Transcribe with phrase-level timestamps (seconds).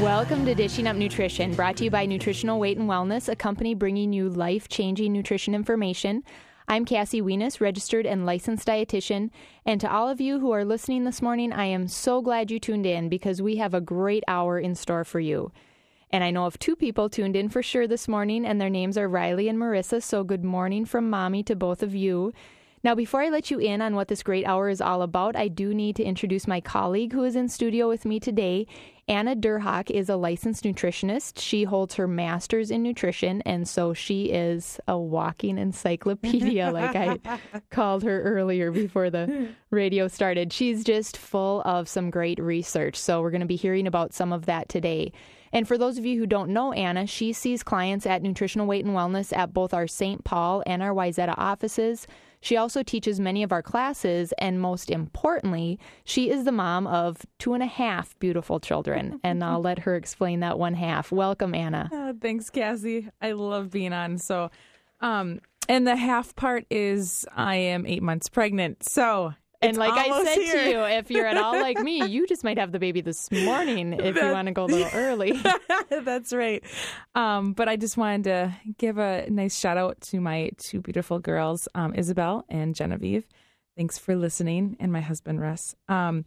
[0.00, 3.74] Welcome to Dishing Up Nutrition, brought to you by Nutritional Weight and Wellness, a company
[3.74, 6.24] bringing you life changing nutrition information.
[6.66, 9.28] I'm Cassie Weness, registered and licensed dietitian.
[9.66, 12.58] And to all of you who are listening this morning, I am so glad you
[12.58, 15.52] tuned in because we have a great hour in store for you.
[16.10, 18.96] And I know of two people tuned in for sure this morning, and their names
[18.96, 20.02] are Riley and Marissa.
[20.02, 22.32] So good morning from mommy to both of you.
[22.82, 25.48] Now, before I let you in on what this great hour is all about, I
[25.48, 28.66] do need to introduce my colleague who is in studio with me today.
[29.06, 31.40] Anna Derhak is a licensed nutritionist.
[31.40, 37.38] She holds her master's in nutrition, and so she is a walking encyclopedia, like I
[37.70, 40.50] called her earlier before the radio started.
[40.50, 42.96] She's just full of some great research.
[42.96, 45.12] So, we're going to be hearing about some of that today.
[45.52, 48.84] And for those of you who don't know Anna, she sees clients at Nutritional Weight
[48.84, 50.24] and Wellness at both our St.
[50.24, 52.06] Paul and our Wayzata offices.
[52.42, 57.18] She also teaches many of our classes, and most importantly, she is the mom of
[57.38, 59.20] two and a half beautiful children.
[59.22, 61.12] and I'll let her explain that one half.
[61.12, 61.90] Welcome, Anna.
[61.92, 63.08] Uh, thanks, Cassie.
[63.20, 64.16] I love being on.
[64.16, 64.50] So,
[65.00, 68.84] um, and the half part is I am eight months pregnant.
[68.88, 70.54] So, and it's like I said here.
[70.54, 73.30] to you, if you're at all like me, you just might have the baby this
[73.30, 75.40] morning if you want to go a little early.
[75.90, 76.64] That's right.
[77.14, 81.18] Um, but I just wanted to give a nice shout out to my two beautiful
[81.18, 83.26] girls, um, Isabel and Genevieve.
[83.76, 85.74] Thanks for listening, and my husband Russ.
[85.88, 86.24] Um,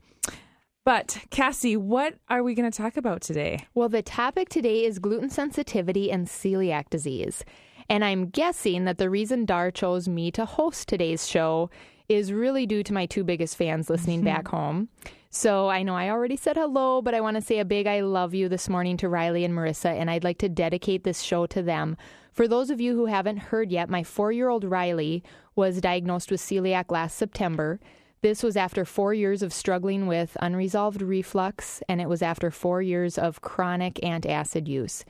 [0.85, 3.65] but Cassie, what are we going to talk about today?
[3.73, 7.43] Well, the topic today is gluten sensitivity and celiac disease.
[7.89, 11.69] And I'm guessing that the reason Dar chose me to host today's show
[12.13, 14.25] is really due to my two biggest fans listening mm-hmm.
[14.35, 14.89] back home.
[15.29, 18.01] So I know I already said hello, but I want to say a big I
[18.01, 21.47] love you this morning to Riley and Marissa, and I'd like to dedicate this show
[21.47, 21.97] to them.
[22.31, 25.23] For those of you who haven't heard yet, my four year old Riley
[25.55, 27.79] was diagnosed with celiac last September.
[28.21, 32.81] This was after four years of struggling with unresolved reflux, and it was after four
[32.81, 35.03] years of chronic antacid use.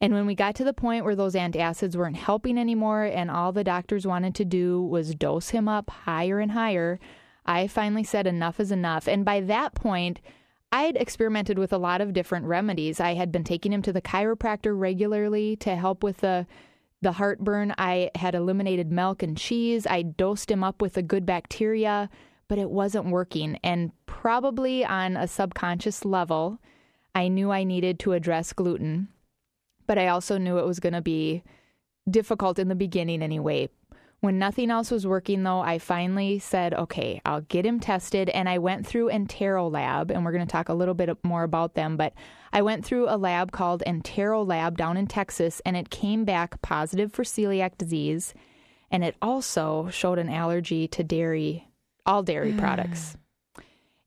[0.00, 3.52] And when we got to the point where those antacids weren't helping anymore and all
[3.52, 7.00] the doctors wanted to do was dose him up higher and higher,
[7.46, 9.08] I finally said enough is enough.
[9.08, 10.20] And by that point,
[10.70, 13.00] I had experimented with a lot of different remedies.
[13.00, 16.46] I had been taking him to the chiropractor regularly to help with the
[17.02, 17.74] the heartburn.
[17.78, 19.86] I had eliminated milk and cheese.
[19.86, 22.08] I dosed him up with the good bacteria,
[22.48, 23.58] but it wasn't working.
[23.62, 26.58] And probably on a subconscious level,
[27.14, 29.08] I knew I needed to address gluten
[29.86, 31.42] but I also knew it was going to be
[32.08, 33.68] difficult in the beginning anyway.
[34.20, 38.30] When nothing else was working, though, I finally said, okay, I'll get him tested.
[38.30, 41.42] And I went through Entero Lab, and we're going to talk a little bit more
[41.42, 41.96] about them.
[41.96, 42.14] But
[42.52, 46.60] I went through a lab called Entero Lab down in Texas, and it came back
[46.62, 48.32] positive for celiac disease.
[48.90, 51.68] And it also showed an allergy to dairy,
[52.06, 52.58] all dairy mm.
[52.58, 53.16] products.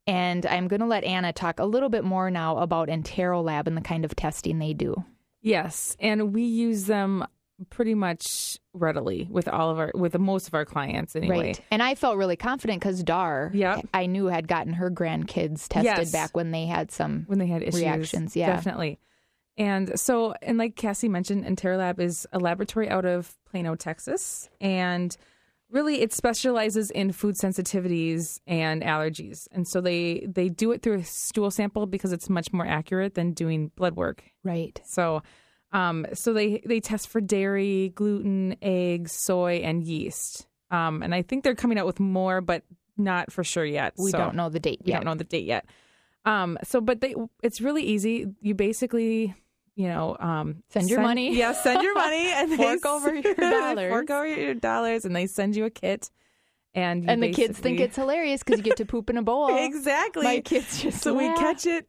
[0.08, 3.68] And I'm going to let Anna talk a little bit more now about Entero Lab
[3.68, 5.06] and the kind of testing they do.
[5.42, 7.26] Yes, and we use them
[7.70, 11.38] pretty much readily with all of our with most of our clients anyway.
[11.48, 11.62] Right.
[11.72, 13.88] And I felt really confident because Dar, Yep.
[13.94, 16.12] I knew had gotten her grandkids tested Yes.
[16.12, 17.24] back when they had some.
[17.28, 18.48] When they had issues, Reactions, yeah.
[18.48, 19.00] definitely.
[19.58, 25.16] And so, and like Cassie mentioned, Enterolab is a laboratory out of Plano, Texas, and
[25.72, 29.48] really it specializes in food sensitivities and allergies.
[29.52, 33.14] And so they they do it through a stool sample because it's much more accurate
[33.16, 34.24] than doing blood work.
[34.44, 34.80] Right.
[34.86, 35.22] So,
[35.72, 40.48] um, so they they test for dairy, gluten, eggs, soy, and yeast.
[40.72, 42.64] Um, and I think they're coming out with more, but
[42.98, 43.94] not for sure yet.
[43.98, 44.98] We So don't know the date we yet.
[44.98, 45.66] don't know the date yet.
[46.26, 48.28] Um, so, but they it's really easy.
[48.42, 49.34] You basically,
[49.80, 51.34] you know, um, Send your money.
[51.42, 53.90] Yeah, send your money and they Fork over your dollars.
[53.96, 56.12] Fork over your dollars, and they send you a kit.
[56.76, 59.56] And And the kids think it's hilarious because you get to poop in a bowl.
[59.58, 60.24] exactly.
[60.26, 61.88] My kids just so we catch it.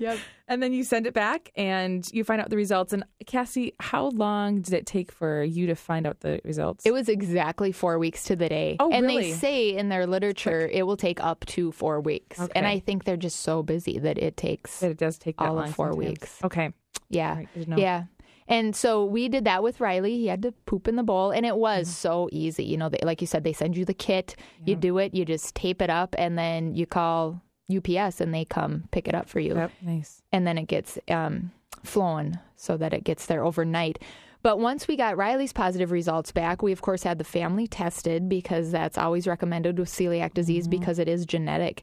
[0.00, 0.18] Yep.
[0.46, 2.92] And then you send it back and you find out the results.
[2.94, 6.86] And Cassie, how long did it take for you to find out the results?
[6.86, 8.76] It was exactly four weeks to the day.
[8.80, 9.32] Oh, and really?
[9.32, 12.38] they say in their literature it will take up to four weeks.
[12.54, 15.44] And I think they're just so busy that it takes That it does take that
[15.48, 16.08] all of long four sometimes.
[16.08, 16.38] weeks.
[16.44, 16.72] Okay.
[17.10, 17.36] Yeah.
[17.36, 17.76] Right, know.
[17.76, 18.04] Yeah.
[18.46, 20.16] And so we did that with Riley.
[20.16, 21.92] He had to poop in the bowl, and it was Mm-hmm.
[21.92, 22.64] so easy.
[22.64, 25.24] You know, they, like you said, they send you the kit, you do it, you
[25.26, 29.28] just tape it up, and then you call UPS and they come pick it up
[29.28, 29.54] for you.
[29.54, 29.70] Yep.
[29.82, 30.22] Nice.
[30.32, 31.52] And then it gets um,
[31.84, 33.98] flown so that it gets there overnight.
[34.42, 38.26] But once we got Riley's positive results back, we of course had the family tested
[38.28, 41.82] because that's always recommended with celiac disease because it is genetic.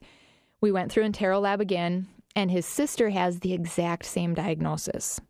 [0.60, 5.20] We went through Enterolab again, and his sister has the exact same diagnosis.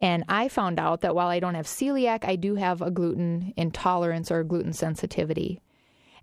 [0.00, 3.52] And I found out that while I don't have celiac, I do have a gluten
[3.56, 5.60] intolerance or gluten sensitivity.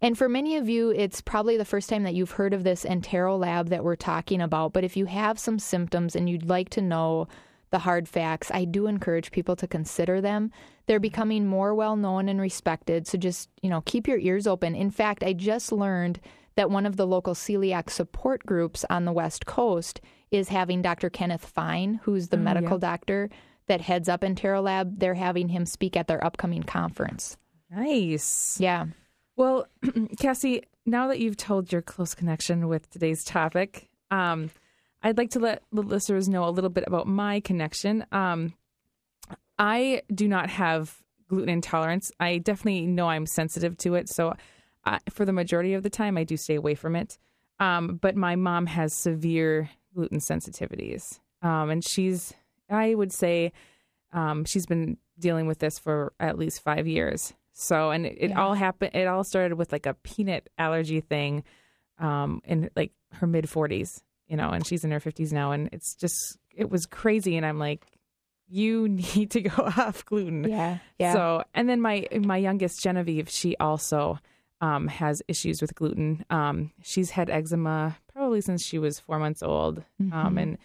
[0.01, 2.85] And for many of you, it's probably the first time that you've heard of this
[2.85, 4.73] Enterolab that we're talking about.
[4.73, 7.27] But if you have some symptoms and you'd like to know
[7.69, 10.51] the hard facts, I do encourage people to consider them.
[10.87, 13.05] They're becoming more well known and respected.
[13.05, 14.75] So just, you know, keep your ears open.
[14.75, 16.19] In fact, I just learned
[16.55, 20.01] that one of the local celiac support groups on the West Coast
[20.31, 21.09] is having Dr.
[21.09, 23.29] Kenneth Fine, who's the medical doctor
[23.67, 24.99] that heads up Enterolab.
[24.99, 27.37] They're having him speak at their upcoming conference.
[27.69, 28.57] Nice.
[28.59, 28.85] Yeah.
[29.35, 29.67] Well,
[30.19, 34.51] Cassie, now that you've told your close connection with today's topic, um,
[35.03, 38.05] I'd like to let the listeners know a little bit about my connection.
[38.11, 38.53] Um,
[39.57, 40.95] I do not have
[41.27, 42.11] gluten intolerance.
[42.19, 44.09] I definitely know I'm sensitive to it.
[44.09, 44.33] So,
[44.83, 47.17] uh, for the majority of the time, I do stay away from it.
[47.59, 51.19] Um, but my mom has severe gluten sensitivities.
[51.41, 52.33] Um, and she's,
[52.69, 53.51] I would say,
[54.13, 57.33] um, she's been dealing with this for at least five years.
[57.53, 61.43] So, and it, it all happened, it all started with like a peanut allergy thing
[61.99, 65.51] um, in like her mid 40s, you know, and she's in her 50s now.
[65.51, 67.37] And it's just, it was crazy.
[67.37, 67.85] And I'm like,
[68.51, 70.43] you need to go off gluten.
[70.43, 70.77] Yeah.
[70.99, 71.13] Yeah.
[71.13, 74.19] So, and then my my youngest Genevieve, she also
[74.59, 76.25] um, has issues with gluten.
[76.29, 80.13] Um, she's had eczema probably since she was four months old, Mm-hmm.
[80.13, 80.57] um, and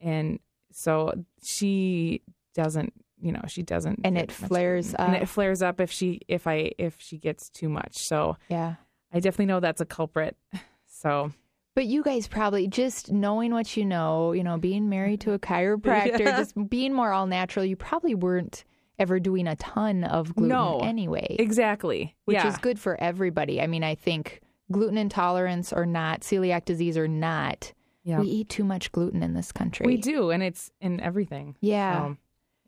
[0.00, 0.38] and
[0.72, 1.12] so
[1.42, 2.22] she
[2.54, 5.06] doesn't, you know, she doesn't, And it much flares gluten.
[5.06, 5.22] and up.
[5.22, 7.96] it flares up if she if I if she gets too much.
[7.98, 8.74] So yeah.
[9.12, 10.36] I definitely know that's a culprit.
[10.86, 11.32] So
[11.74, 15.38] But you guys probably just knowing what you know, you know, being married to a
[15.48, 16.36] chiropractor, Yeah.
[16.38, 18.64] just being more all natural, you probably weren't
[19.00, 20.78] ever doing a ton of gluten No.
[20.78, 22.46] anyway, exactly, which yeah.
[22.46, 23.60] is good for everybody.
[23.60, 24.41] I mean, I think
[24.72, 27.72] gluten intolerance or not, celiac disease or not,
[28.04, 28.20] Yeah.
[28.20, 29.86] we eat too much gluten in this country.
[29.86, 31.54] We do, and it's in everything.
[31.60, 31.98] Yeah.
[32.08, 32.16] So,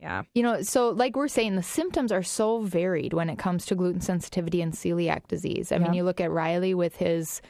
[0.01, 0.23] yeah.
[0.35, 3.75] You know, so like we're saying, the symptoms are so varied when it comes to
[3.75, 5.73] gluten sensitivity and celiac disease.
[5.73, 7.41] I mean, you look at Riley with his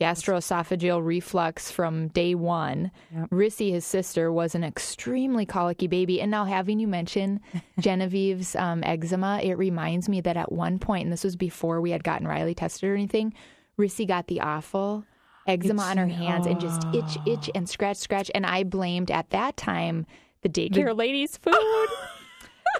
[0.00, 2.90] gastroesophageal reflux from day one.
[3.14, 3.30] Yep.
[3.30, 6.20] Rissy, his sister, was an extremely colicky baby.
[6.20, 7.40] And now, having you mention
[7.80, 11.90] Genevieve's um, eczema, it reminds me that at one point, and this was before we
[11.90, 13.34] had gotten Riley tested or anything,
[13.78, 15.04] Rissy got the awful
[15.46, 18.30] eczema on her hands and just itch, itch, and scratch, scratch.
[18.34, 20.06] And I blamed at that time
[20.42, 21.54] the daycare lady's food.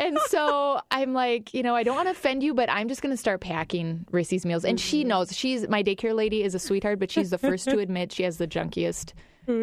[0.00, 3.02] and so I'm like, you know, I don't want to offend you, but I'm just
[3.02, 4.64] going to start packing Rissy's meals.
[4.64, 7.79] And she knows she's my daycare lady is a sweetheart, but she's the first to
[7.81, 9.12] admit she has the junkiest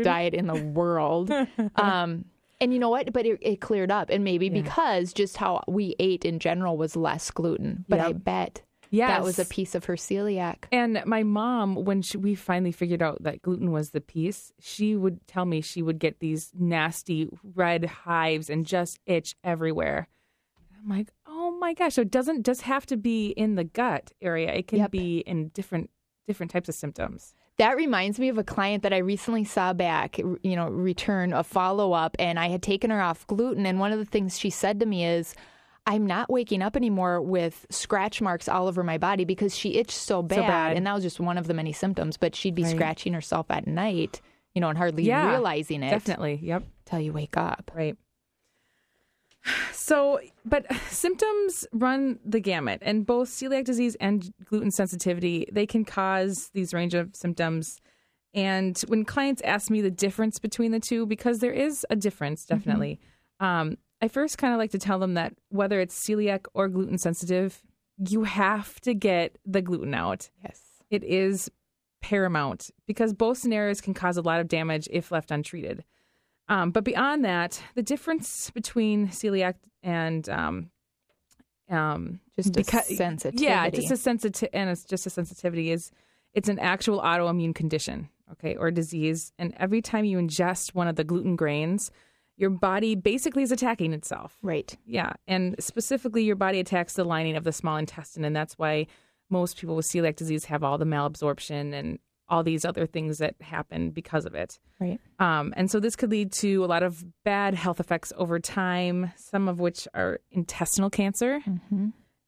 [0.04, 1.32] diet in the world.
[1.76, 2.26] Um,
[2.60, 3.12] and you know what?
[3.12, 6.96] But it, it cleared up, and maybe because just how we ate in general was
[6.96, 7.86] less gluten.
[7.90, 8.22] But I Yep.
[9.00, 10.66] Bet that was a piece of her celiac.
[10.72, 14.96] And my mom, when she, we finally figured out that gluten was the piece, she
[14.96, 20.08] would tell me she would get these nasty red hives and just itch everywhere.
[20.84, 21.94] I'm like, oh my gosh!
[21.94, 24.92] So it doesn't just have to be in the gut area; it can Yep.
[24.92, 25.90] be in different
[26.28, 27.36] different types of symptoms.
[27.58, 31.44] That reminds me of a client that I recently saw back, you know, return a
[31.44, 33.66] follow up, and I had taken her off gluten.
[33.68, 35.36] And one of the things she said to me is,
[35.86, 39.92] I'm not waking up anymore with scratch marks all over my body because she itched
[39.98, 40.48] so bad.
[40.48, 40.78] bad.
[40.78, 42.18] And that was just one of the many symptoms.
[42.18, 42.72] But she'd be Right.
[42.72, 44.22] scratching herself at night,
[44.54, 46.64] you know, and hardly Yeah, realizing it Definitely, yep.
[46.86, 47.72] till you wake up.
[47.74, 47.98] Right.
[49.72, 55.84] So, but symptoms run the gamut, and both celiac disease and gluten sensitivity they can
[55.84, 57.82] cause these range of symptoms.
[58.36, 62.46] And when clients ask me the difference between the two, because there is a difference,
[62.46, 63.00] definitely,
[63.40, 66.98] um, I first kind of like to tell them that whether it's celiac or gluten
[66.98, 67.62] sensitive,
[67.98, 70.30] you have to get the gluten out.
[70.44, 70.60] Yes.
[70.90, 71.52] It is
[72.02, 75.84] paramount because both scenarios can cause a lot of damage if left untreated.
[76.50, 79.54] Um, but beyond that, the difference between celiac
[79.84, 80.72] and um,
[81.70, 83.44] um, Just a beca- sensitivity.
[83.44, 85.92] yeah, just a sensitive and it's just a sensitivity is
[86.34, 89.32] it's an actual autoimmune condition, okay, or disease.
[89.38, 91.92] And every time you ingest one of the gluten grains,
[92.42, 94.36] your body basically is attacking itself.
[94.42, 94.76] Right.
[94.86, 98.88] Yeah, and specifically, your body attacks the lining of the small intestine, and that's why
[99.30, 103.36] most people with celiac disease have all the malabsorption and all these other things that
[103.42, 104.60] happen because of it.
[104.80, 105.00] Right.
[105.20, 109.12] Um, and so this could lead to a lot of bad health effects over time,
[109.18, 111.42] some of which are intestinal cancer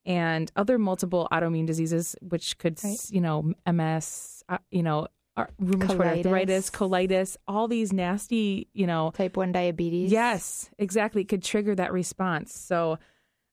[0.06, 6.26] and other multiple autoimmune diseases, which could, s you know, MS, uh, you know, rheumatoid
[6.26, 10.12] arthritis, colitis, all these nasty, you know, Type 1 diabetes.
[10.12, 11.22] Yes, exactly.
[11.22, 12.58] It could trigger that response.
[12.58, 13.00] So,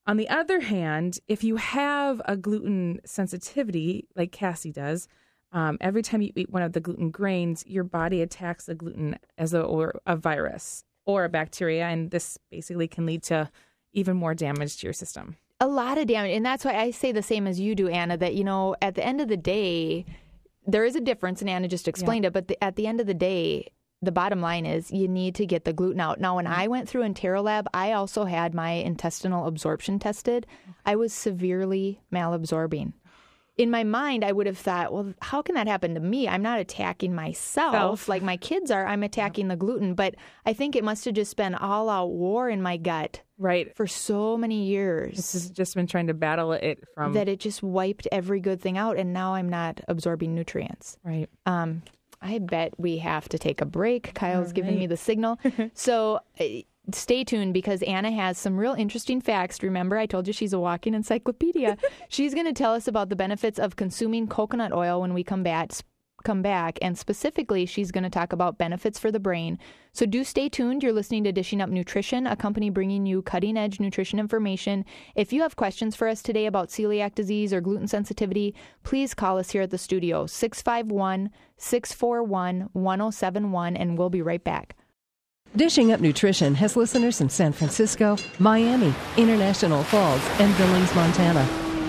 [0.07, 5.07] on the other hand, if you have a gluten sensitivity, like Cassie does,
[5.51, 9.17] um, every time you eat one of the gluten grains, your body attacks the gluten
[9.37, 13.49] as a, or a virus or a bacteria, and this basically can lead to
[13.93, 15.35] even more damage to your system.
[15.59, 18.17] a lot of damage and that's why i say the same as you do anna
[18.17, 20.05] that you know at the end of the day
[20.65, 23.07] there is a difference and anna just explained it but the, at the end of
[23.07, 23.67] the day
[24.01, 26.19] the bottom line is you need to get the gluten out.
[26.19, 26.59] Now when mm-hmm.
[26.59, 27.03] i went through
[27.41, 30.47] Lab, i also had my intestinal absorption tested.
[30.85, 32.93] I was severely malabsorbing
[33.57, 36.27] in my mind, I would have thought, well, how can that happen to me?
[36.27, 38.07] I'm not attacking myself Self.
[38.07, 38.85] like my kids are.
[38.87, 39.93] I'm attacking the gluten.
[39.93, 40.15] But
[40.45, 43.75] I think it must have just been all out war in my gut Right.
[43.75, 47.13] for so many years This has just been trying to battle it from.
[47.13, 50.97] that it just wiped every good thing out, and now I'm not absorbing nutrients.
[51.03, 51.29] right.
[51.45, 51.81] Um,
[52.23, 54.13] I bet we have to take a break.
[54.13, 55.39] Kyle's giving me the signal.
[55.73, 56.19] so
[56.91, 59.61] stay tuned because Anna has some real interesting facts.
[59.61, 61.77] Remember, I told you she's a walking encyclopedia.
[62.09, 65.43] she's going to tell us about the benefits of consuming coconut oil when we come
[65.43, 65.71] back.
[66.23, 69.57] Come back, and specifically, she's going to talk about benefits for the brain.
[69.91, 70.83] So, do stay tuned.
[70.83, 74.85] You're listening to Dishing Up Nutrition, a company bringing you cutting edge nutrition information.
[75.15, 79.39] If you have questions for us today about celiac disease or gluten sensitivity, please call
[79.39, 84.75] us here at the studio, 651 641 1071, and we'll be right back.
[85.53, 91.43] Dishing Up Nutrition has listeners in San Francisco, Miami, International Falls, and Billings, Montana.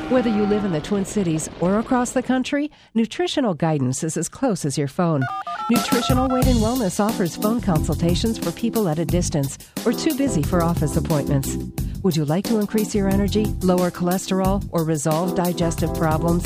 [0.09, 4.29] Whether you live in the Twin Cities or across the country, nutritional guidance is as
[4.29, 5.23] close as your phone.
[5.71, 10.43] Nutritional Weight and Wellness offers phone consultations for people at a distance or too busy
[10.43, 11.57] for office appointments.
[12.03, 16.45] Would you like to increase your energy, lower cholesterol, or resolve digestive problems?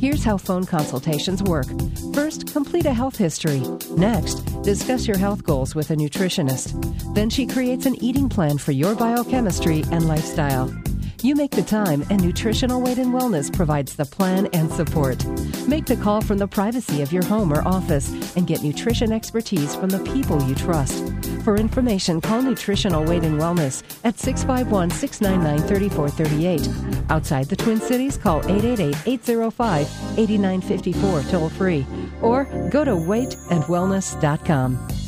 [0.00, 1.66] Here's how phone consultations work.
[2.14, 3.62] First, complete a health history.
[3.96, 7.14] Next, discuss your health goals with a nutritionist.
[7.16, 10.72] Then she creates an eating plan for your biochemistry and lifestyle.
[11.22, 15.24] You make the time, and Nutritional Weight and Wellness provides the plan and support.
[15.68, 19.76] Make the call from the privacy of your home or office and get nutrition expertise
[19.76, 21.12] from the people you trust.
[21.44, 26.68] For information, call Nutritional Weight and Wellness at 651 699 3438.
[27.08, 31.86] Outside the Twin Cities, call 888 805 8954 toll free
[32.20, 35.01] or go to weightandwellness.com.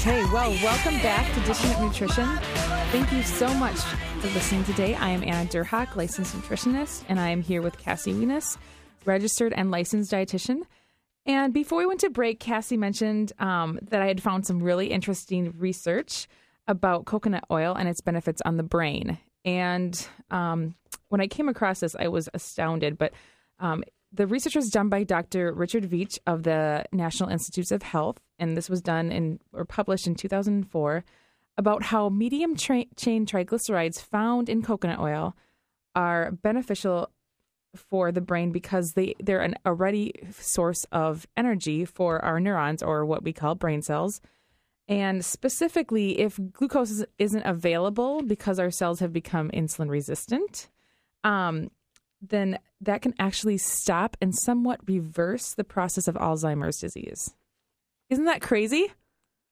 [0.00, 2.26] Okay, well, welcome back to Dishing Up Nutrition.
[2.90, 4.94] Thank you so much for listening today.
[4.94, 8.56] I am Anna Derhak, licensed nutritionist, and I am here with Cassie Weness,
[9.04, 10.62] registered and licensed dietitian.
[11.26, 14.86] And before we went to break, Cassie mentioned um, that I had found some really
[14.86, 16.28] interesting research
[16.66, 19.18] about coconut oil and its benefits on the brain.
[19.44, 20.76] And um,
[21.10, 22.96] when I came across this, I was astounded.
[22.96, 23.12] But
[23.58, 25.52] um, the research was done by Dr.
[25.52, 30.06] Richard Veech of the National Institutes of Health, and this was done in or published
[30.06, 31.04] in 2004
[31.56, 35.36] about how medium tra- chain triglycerides found in coconut oil
[35.94, 37.10] are beneficial
[37.76, 42.82] for the brain because they they're an a ready source of energy for our neurons
[42.82, 44.20] or what we call brain cells.
[44.88, 50.68] And specifically, if glucose is- isn't available because our cells have become insulin resistant,
[51.22, 51.70] um,
[52.20, 57.34] then that can actually stop and somewhat reverse the process of Alzheimer's disease.
[58.10, 58.92] Isn't that crazy?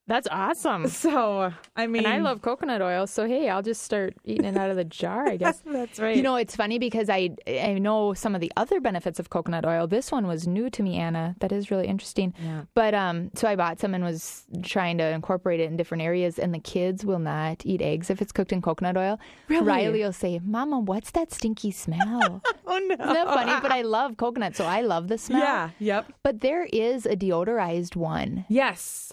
[0.08, 0.88] That's awesome.
[1.08, 4.56] So, I mean, And I love coconut oil, so hey, I'll just start eating it
[4.56, 5.62] out of the jar, I guess.
[5.64, 6.16] That's right.
[6.16, 9.64] You know, it's funny because I I know some of the other benefits of coconut
[9.64, 9.86] oil.
[9.86, 11.36] This one was new to me, Anna.
[11.40, 12.34] That is really interesting.
[12.42, 12.62] Yeah.
[12.74, 16.38] But um, so I bought some and was trying to incorporate it in different areas.
[16.38, 19.20] And the kids will not eat eggs if it's cooked in coconut oil.
[19.48, 19.66] Really?
[19.66, 23.52] Riley will say, "Mama, what's that stinky smell?" oh no, Isn't that funny?
[23.60, 25.40] But I love coconut, so I love the smell.
[25.42, 28.46] yeah, yep, But there is a deodorized one.
[28.48, 29.12] yes.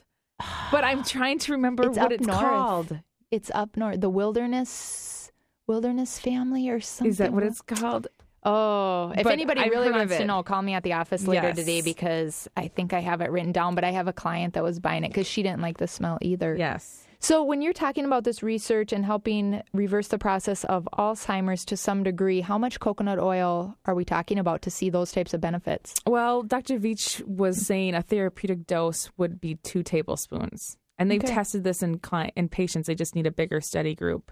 [0.71, 2.39] But I'm trying to remember It's what it's north.
[2.39, 2.99] called.
[3.31, 5.31] It's up north, the wilderness
[5.67, 7.09] wilderness family or something.
[7.09, 8.07] Is that what it's called?
[8.43, 11.47] Oh, if But anybody I've really wants to know, call me at the office later
[11.47, 11.55] Yes.
[11.55, 13.73] today because I think I have it written down.
[13.73, 16.19] But I have a client that was buying it because she didn't like the smell
[16.21, 16.55] either.
[16.55, 17.04] Yes.
[17.25, 21.75] So when you're talking about this research and helping reverse the process of Alzheimer's to
[21.75, 25.41] some degree, how much coconut oil are we talking about to see those types of
[25.41, 25.95] benefits?
[26.05, 26.77] Well, Dr.
[26.77, 31.33] Veech was saying a therapeutic dose would be two tablespoons, and they've Okay.
[31.33, 32.85] tested this in client in patients.
[32.85, 34.31] They just need a bigger study group.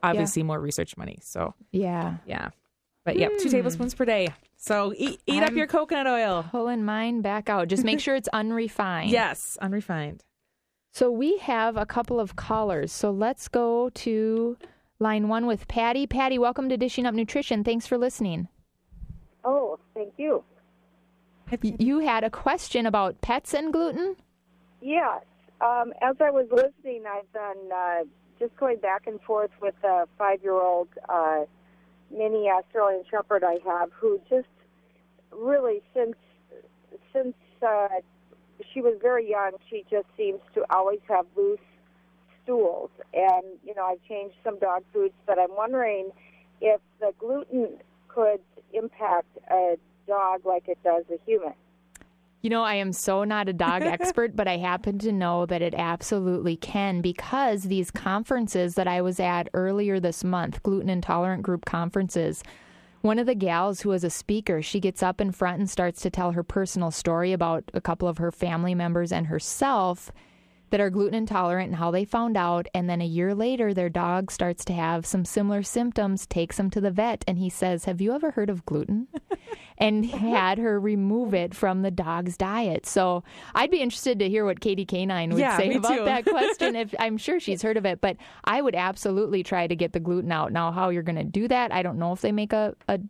[0.00, 1.18] Obviously, more research money.
[1.22, 2.18] So Yeah.
[2.26, 2.50] yeah,
[3.04, 3.56] but yep, two hmm.
[3.56, 4.28] tablespoons per day.
[4.56, 6.44] So eat, eat up I'm- your coconut oil.
[6.48, 7.66] Pulling mine back out.
[7.66, 9.10] Just make sure it's unrefined.
[9.10, 10.22] Yes, unrefined.
[10.92, 12.90] So we have a couple of callers.
[12.90, 14.58] So let's go to
[14.98, 16.06] Line one with Patty.
[16.06, 17.64] Patty, welcome to Dishing Up Nutrition.
[17.64, 18.48] Thanks for listening.
[19.44, 20.44] Oh, thank you.
[21.62, 24.16] You had a question about pets and gluten?
[24.80, 25.22] Yes.
[25.60, 28.04] Um, as I was listening, I've been uh,
[28.38, 31.44] just going back and forth with a five-year-old uh,
[32.10, 34.48] mini Australian Shepherd I have, who just
[35.32, 36.16] really since
[37.12, 37.34] since
[37.66, 37.88] uh,
[38.72, 41.58] she was very young, she just seems to always have loose
[42.42, 42.90] stools.
[43.14, 46.10] And you know, I've changed some dog foods, but I'm wondering
[46.60, 48.40] if the gluten could
[48.72, 49.76] impact a
[50.06, 51.54] dog like it does a human.
[52.42, 55.62] You know, I am so not a dog expert, but I happen to know that
[55.62, 61.42] it absolutely can because these conferences that I was at earlier this month, gluten intolerant
[61.42, 62.42] group conferences,
[63.00, 66.02] one of the gals who was a speaker, she gets up in front and starts
[66.02, 70.12] to tell her personal story about a couple of her family members and herself
[70.70, 72.66] that are gluten intolerant and how they found out.
[72.74, 76.70] And then a year later, their dog starts to have some similar symptoms, takes them
[76.70, 79.08] to the vet, and he says, Have you ever heard of gluten?
[79.78, 82.84] and had her remove it from the dog's diet.
[82.86, 83.24] So
[83.54, 86.76] I'd be interested to hear what Katie Canine would Yeah, say about that question.
[86.76, 90.00] If I'm sure she's heard of it, but I would absolutely try to get the
[90.00, 90.52] gluten out.
[90.52, 93.00] Now, how you're going to do that, I don't know if they make a, a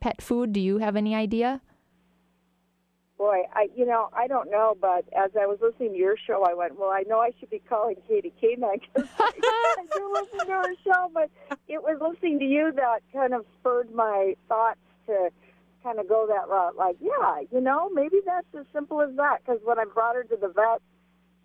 [0.00, 0.52] pet food.
[0.52, 1.60] Do you have any idea?
[3.18, 6.44] Boy, I you know I don't know, but as I was listening to your show,
[6.48, 10.46] I went, well, I know I should be calling Katie Canine because I do listen
[10.46, 11.28] to her show, but
[11.66, 15.30] it was listening to you that kind of spurred my thoughts to
[15.82, 16.76] kind of go that route.
[16.76, 19.38] Like, yeah, you know, maybe that's as simple as that.
[19.44, 20.80] Because when I brought her to the vet,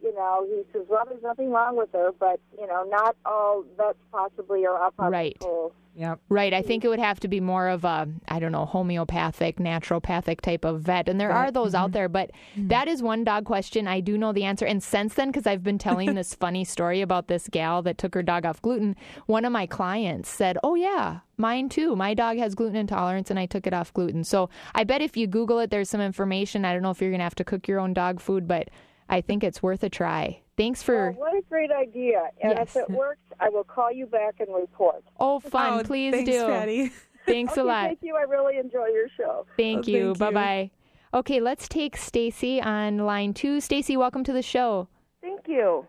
[0.04, 3.64] you know, he says, well, there's nothing wrong with her, but you know, not all
[3.78, 5.38] vets possibly are up on Right.
[5.40, 5.74] the whole.
[5.96, 6.20] Yep.
[6.28, 6.54] Right.
[6.56, 10.42] I think it would have to be more of a, I don't know, homeopathic, naturopathic
[10.42, 11.08] type of vet.
[11.08, 11.94] And there are those out mm-hmm.
[11.94, 12.70] there, but mm-hmm.
[12.70, 13.88] that is one dog question.
[13.88, 14.66] I do know the answer.
[14.66, 18.16] And since then, because I've been telling this funny story about this gal that took
[18.16, 18.96] her dog off gluten,
[19.28, 21.96] one of my clients said, Oh, yeah, mine too.
[21.96, 24.24] My dog has gluten intolerance and I took it off gluten.
[24.24, 26.66] So I bet if you Google it, there's some information.
[26.66, 28.70] I don't know if you're going to have to cook your own dog food, but
[29.10, 30.40] I think it's worth a try.
[30.58, 32.30] Thanks for, Oh, what a great idea!
[32.42, 32.76] And Yes.
[32.76, 35.04] if it works, I will call you back and report.
[35.20, 35.80] oh, fun.
[35.80, 36.46] Oh, Please thanks, do.
[36.46, 36.92] Patty.
[37.26, 37.88] Thanks okay, a lot.
[37.88, 38.16] Thank you.
[38.18, 39.46] I really enjoy your show.
[39.58, 40.06] Thank Oh, you.
[40.08, 40.34] thank Bye you.
[40.34, 40.72] bye.
[41.20, 43.62] Okay, let's take Stacy on line two.
[43.62, 44.88] Stacy, welcome to the show.
[45.22, 45.88] Thank you.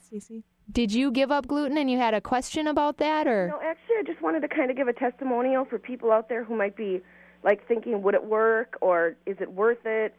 [0.00, 0.42] Stacey.
[0.70, 3.96] Did you give up gluten and you had a question about that or No, actually,
[4.00, 6.76] I just wanted to kind of give a testimonial for people out there who might
[6.76, 7.00] be
[7.44, 10.14] like thinking, would it work or is it worth it?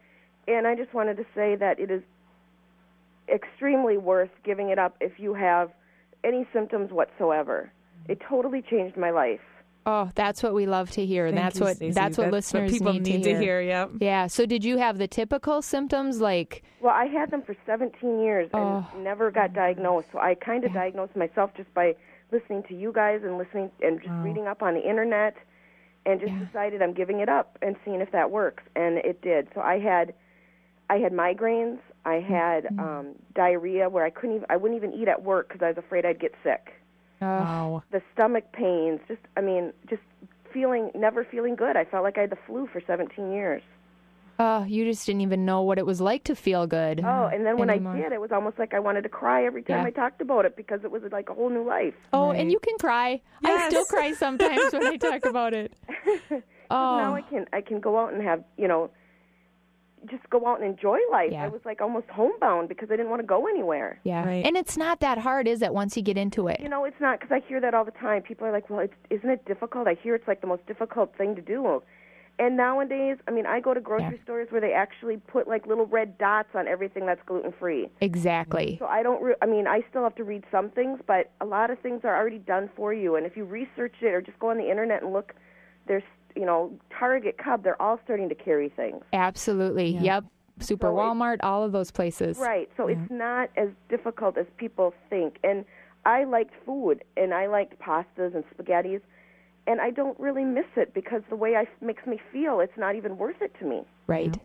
[0.48, 2.02] And I just wanted to say that it is
[3.32, 5.70] extremely worth giving it up if you have
[6.22, 7.70] any symptoms whatsoever.
[8.08, 9.40] It totally changed my life.
[9.86, 11.26] Oh, that's what we love to hear.
[11.26, 11.92] and Thank that's you, what Stacey.
[11.92, 13.60] that's what listeners people need, to hear.
[13.60, 13.90] Yep.
[14.00, 14.26] Yeah.
[14.28, 18.48] So did you have the typical symptoms like Well, I had them for 17 years
[18.54, 18.86] and Oh.
[18.98, 20.08] never got diagnosed.
[20.12, 21.96] So I kind of diagnosed myself just by
[22.32, 25.34] listening to you guys and listening and just reading up on the internet
[26.06, 29.48] and just decided I'm giving it up and seeing if that works and it did.
[29.54, 30.14] So I had
[30.88, 35.08] I had migraines, I had um diarrhea where I couldn't even I wouldn't even eat
[35.08, 36.72] at work cuz I was afraid I'd get sick.
[37.20, 37.82] Wow.
[37.90, 40.02] The stomach pains, just I mean, just
[40.52, 41.76] feeling never feeling good.
[41.76, 43.62] I felt like I had the flu for 17 years.
[44.40, 47.00] oh, you just didn't even know what it was like to feel good.
[47.04, 47.94] Oh, and then when anymore.
[47.94, 49.84] I did, it was almost like I wanted to cry every time Yeah.
[49.86, 51.94] I talked about it because it was like a whole new life.
[52.12, 52.40] Oh, Right.
[52.40, 53.20] and you can cry.
[53.44, 55.72] I still cry sometimes when I talk about it.
[56.32, 56.38] oh.
[56.70, 57.14] Now.
[57.14, 58.90] I can I can go out and have you know,
[60.10, 61.30] just go out and enjoy life.
[61.32, 61.44] Yeah.
[61.44, 63.98] I was like almost homebound because I didn't want to go anywhere.
[64.04, 64.24] Yeah.
[64.26, 64.44] Right.
[64.44, 66.60] And it's not that hard, is it, once you get into it?
[66.60, 68.22] You know, it's not because I hear that all the time.
[68.22, 71.16] People are like, "Well, it's, isn't it difficult?" I hear it's like the most difficult
[71.16, 71.82] thing to do.
[72.36, 74.24] And nowadays, I mean, I go to grocery Yeah.
[74.24, 77.88] stores where they actually put like little red dots on everything that's gluten free.
[78.00, 78.76] Exactly.
[78.80, 79.22] So I don't.
[79.22, 82.00] Re- I mean, I still have to read some things, but a lot of things
[82.04, 83.14] are already done for you.
[83.14, 85.34] And if you research it or just go on the internet and look,
[85.86, 86.02] there's
[86.34, 89.02] you know Target, Cub, they're all starting to carry things.
[89.12, 89.96] Absolutely.
[89.98, 90.24] Yep.
[90.60, 92.38] Super So Walmart, all of those places.
[92.38, 92.70] Right.
[92.76, 95.38] So it's not as difficult as people think.
[95.42, 95.64] And
[96.06, 99.00] I liked food, and I liked pastas and spaghettis,
[99.66, 102.94] and I don't really miss it because the way I makes me feel, it's not
[102.94, 103.82] even worth it to me.
[104.06, 104.36] Right.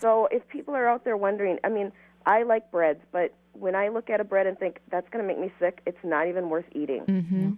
[0.00, 1.92] So if people are out there wondering, I mean,
[2.24, 5.28] I like breads, but when I look at a bread and think that's going to
[5.28, 7.04] make me sick, it's not even worth eating.
[7.04, 7.50] Mm-hmm.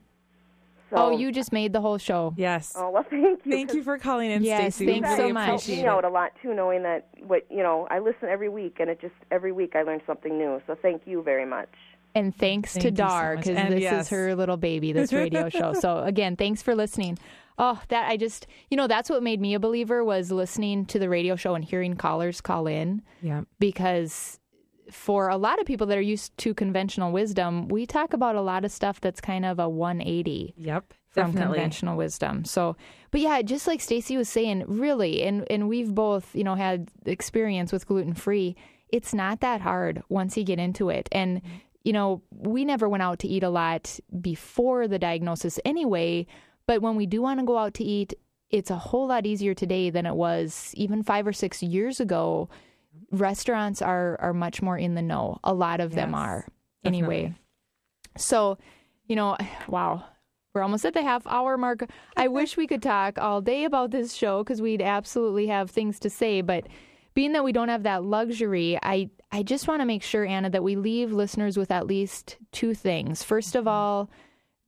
[0.92, 2.34] So, Oh, you just made the whole show.
[2.36, 2.74] Yes.
[2.76, 3.50] Oh well, thank you.
[3.52, 4.86] Thank you for calling in, Yes, Stacey.
[4.86, 5.46] We thanks That so really much.
[5.46, 8.48] helped appreciate me out a lot too, knowing that what you know, I listen every
[8.50, 10.60] week, and it just every week I learn something new.
[10.66, 11.70] So thank you very much.
[12.14, 14.04] And thanks Thank to Dar because And this yes.
[14.04, 15.72] is her little baby, this radio show.
[15.80, 17.18] So again, thanks for listening.
[17.58, 20.98] Oh, that I just you know that's what made me a believer was listening to
[20.98, 23.42] the radio show and hearing callers call in Yeah.
[23.58, 24.38] because
[24.92, 28.40] for a lot of people that are used to conventional wisdom, we talk about a
[28.40, 30.94] lot of stuff that's kind of a 180 Yep.
[31.10, 31.54] from Definitely.
[31.56, 32.44] conventional wisdom.
[32.44, 32.76] So,
[33.10, 36.88] but yeah, just like Stacy was saying, really, and and we've both, you know, had
[37.06, 38.56] experience with gluten free.
[38.88, 41.54] It's not that hard once you get into it, and mm-hmm.
[41.84, 46.26] you know, we never went out to eat a lot before the diagnosis anyway.
[46.66, 48.14] But when we do want to go out to eat,
[48.50, 52.48] it's a whole lot easier today than it was even five or six years ago.
[53.12, 55.38] Restaurants are are much more in the know.
[55.44, 56.48] A lot of them Yes, are
[56.84, 57.34] anyway.
[58.16, 58.58] So,
[59.06, 59.36] you know,
[59.68, 60.04] wow,
[60.54, 61.88] we're almost at the half hour mark.
[62.16, 65.98] I wish we could talk all day about this show because we'd absolutely have things
[66.00, 66.40] to say.
[66.40, 66.66] But
[67.14, 70.50] being that we don't have that luxury, I, I just want to make sure, Anna,
[70.50, 73.22] that we leave listeners with at least two things.
[73.22, 73.68] First of mm-hmm.
[73.68, 74.10] all,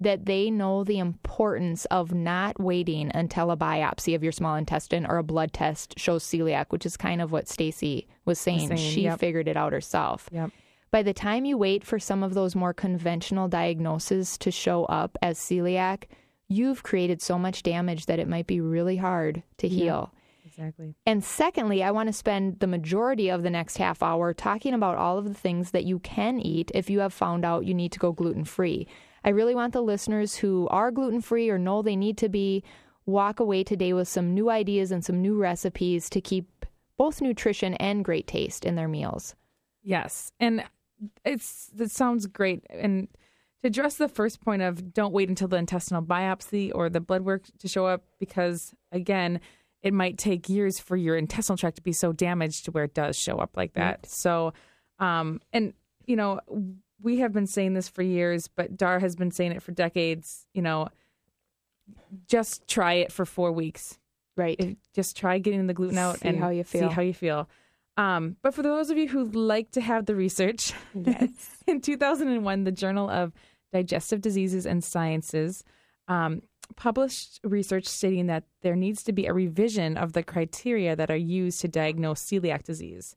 [0.01, 5.07] that they know the importance of not waiting until a biopsy of your small intestine
[5.07, 8.69] or a blood test shows celiac, which is kind of what Stacy was saying.
[8.69, 9.21] saying, she yep.
[9.21, 10.51] figured it out herself Yep.
[10.91, 15.17] by the time you wait for some of those more conventional diagnoses to show up
[15.23, 16.05] as celiac,
[16.49, 20.13] you've created so much damage that it might be really hard to heal.
[20.45, 20.95] Exactly.
[21.07, 24.97] And secondly, I want to spend the majority of the next half hour talking about
[24.97, 27.93] all of the things that you can eat if you have found out you need
[27.93, 28.87] to go gluten free.
[29.25, 32.63] I really want the listeners who are gluten free or know they need to be
[33.07, 37.75] walk away today with some new ideas and some new recipes to keep both nutrition
[37.75, 39.35] and great taste in their meals.
[39.83, 40.65] Yes, and
[41.25, 42.65] it's that sounds great.
[42.71, 43.09] And
[43.63, 47.23] to address the first point of don't wait until the intestinal biopsy or the blood
[47.23, 49.41] work to show up, because again,
[49.83, 52.95] it might take years for your intestinal tract to be so damaged to where it
[52.95, 54.07] does show up like that.
[54.07, 54.55] So,
[54.99, 55.75] um, and
[56.07, 56.41] you know,
[57.05, 60.47] we have been saying this for years, but Dar has been saying it for decades.
[60.55, 60.88] You know,
[62.27, 63.99] just try it for four weeks
[64.37, 64.57] Right.
[64.59, 66.88] if- just try getting the gluten out See and how you feel.
[66.88, 67.49] See how you feel.
[67.97, 70.73] Um, but for those of you who like to have the research,
[71.67, 73.33] in 2001, the Journal of
[73.73, 75.62] Digestive Diseases and Sciences
[76.09, 76.43] um,
[76.75, 81.17] published research stating that there needs to be a revision of the criteria that are
[81.17, 83.14] used to diagnose celiac disease.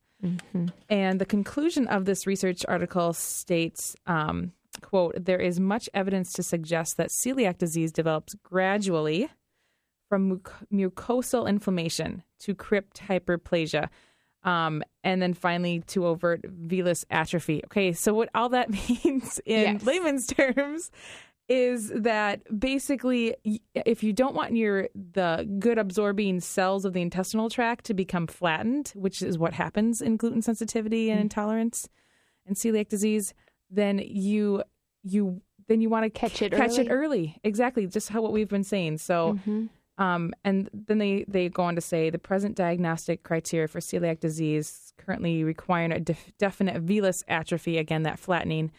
[0.90, 4.52] And the conclusion of this research article states, um,
[4.82, 9.30] quote, there is much evidence to suggest that celiac disease develops gradually
[10.10, 13.90] from muc- mucosal inflammation to crypt hyperplasia,
[14.44, 17.62] um, and then finally to overt villous atrophy.
[17.66, 18.70] Okay, so what all that
[19.04, 19.84] means in Yes.
[19.84, 20.90] layman's terms
[21.50, 23.36] is that basically
[23.74, 28.28] if you don't want your the good absorbing cells of the intestinal tract to become
[28.28, 31.88] flattened which is what happens in gluten sensitivity and intolerance
[32.46, 33.34] and celiac disease
[33.70, 34.62] then you
[35.04, 37.06] you then you want to Catch it catch it early.
[37.06, 37.40] early.
[37.44, 38.98] Exactly just how what we've been saying.
[39.00, 39.38] So
[39.98, 44.20] um, and then they, they go on to say the present diagnostic criteria for celiac
[44.20, 47.78] disease currently requiring a def- definite villous atrophy.
[47.78, 48.72] Again that flattening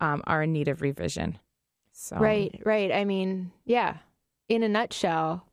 [0.00, 1.38] um, are in need of revision
[1.94, 2.92] so Right, right.
[2.92, 3.98] I mean, yeah.
[4.48, 5.46] In a nutshell,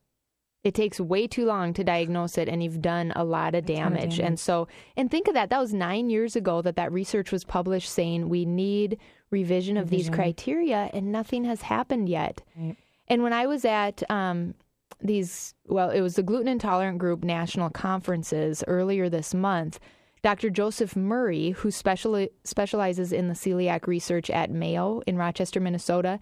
[0.64, 3.74] it takes way too long to diagnose it, and you've done a lot of ton
[3.74, 4.00] of damage.
[4.00, 4.20] damage.
[4.20, 5.50] And so, and think of that.
[5.50, 8.98] That was nine years ago that that research was published saying we need
[9.30, 12.42] revision of these criteria, and nothing has happened yet.
[12.56, 12.76] Right.
[13.08, 14.54] And when I was at um,
[15.00, 19.80] these, well, it was the Gluten Intolerant Group national conferences earlier this month.
[20.22, 20.50] Dr.
[20.50, 26.20] Joseph Murray, who speciali- specializes in the celiac research at Mayo in Rochester, Minnesota,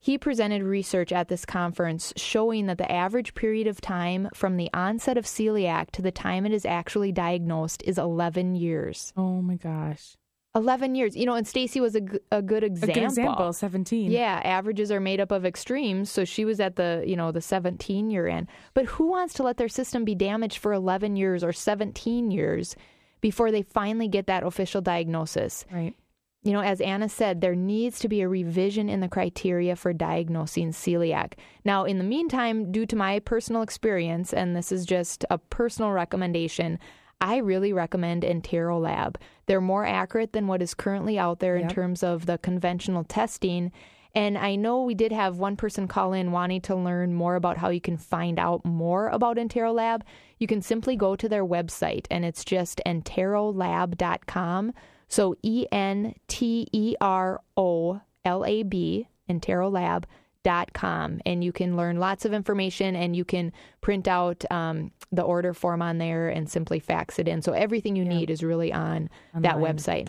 [0.00, 4.70] he presented research at this conference showing that the average period of time from the
[4.74, 9.12] onset of celiac to the time it is actually diagnosed is 11 years.
[9.16, 10.16] oh my gosh
[10.56, 11.16] 11 years.
[11.16, 12.94] You know, and Stacy was a, g- a good a example.
[12.94, 16.08] good example 17 Yeah, averages are made up of extremes.
[16.12, 18.46] So she was at the, you know, the 17 year end.
[18.72, 22.76] But who wants to let their system be damaged for 11 years or 17 years
[23.24, 25.64] before they finally get that official diagnosis?
[25.72, 25.94] right
[26.42, 29.94] You know, as Anna said, there needs to be a revision in the criteria for
[29.94, 31.32] diagnosing celiac.
[31.64, 35.92] Now, in the meantime, due to my personal experience, and this is just a personal
[35.92, 36.78] recommendation,
[37.18, 39.18] I really recommend Entero Lab.
[39.46, 43.72] They're more accurate than what is currently out there in terms of the conventional testing.
[44.14, 47.58] And I know we did have one person call in wanting to learn more about
[47.58, 50.04] how you can find out more about Entero Lab.
[50.38, 54.72] You can simply go to their website, and it's just enterolab.com.
[55.08, 61.20] So E N T E R O L A B, enterolab.com.
[61.26, 65.54] And you can learn lots of information and you can print out um, the order
[65.54, 67.42] form on there and simply fax it in.
[67.42, 70.08] So everything you need is really on that website.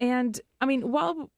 [0.00, 1.30] And I mean, while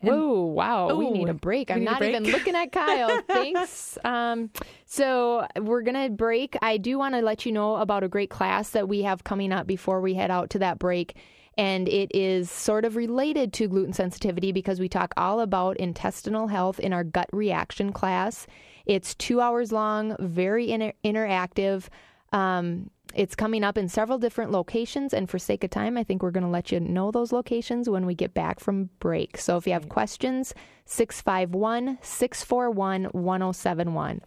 [0.00, 0.94] Whoa, wow.
[0.94, 1.70] we need a break.
[1.70, 2.10] I'm not break?
[2.10, 3.22] even looking at Kyle.
[3.28, 3.98] Thanks.
[4.04, 4.50] Um,
[4.86, 6.56] so we're going to break.
[6.62, 9.52] I do want to let you know about a great class that we have coming
[9.52, 11.16] up before we head out to that break.
[11.58, 16.46] And it is sort of related to gluten sensitivity because we talk all about intestinal
[16.46, 18.46] health in our gut reaction class.
[18.86, 21.88] It's two hours long, very inter- interactive.
[22.32, 26.22] Um, it's coming up in several different locations, and for sake of time, I think
[26.22, 29.36] we're going to let you know those locations when we get back from break.
[29.36, 34.20] So if you have questions, 651 641 1071.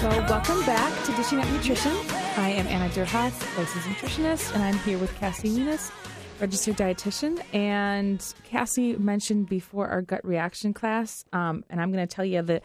[0.00, 1.92] So, welcome back to Dishing Up Nutrition.
[2.36, 5.90] I am Anna Derhak, licensed nutritionist, and I'm here with Cassie Weness,
[6.40, 7.42] registered dietitian.
[7.54, 12.42] And Cassie mentioned before our gut reaction class, um, and I'm going to tell you
[12.42, 12.62] that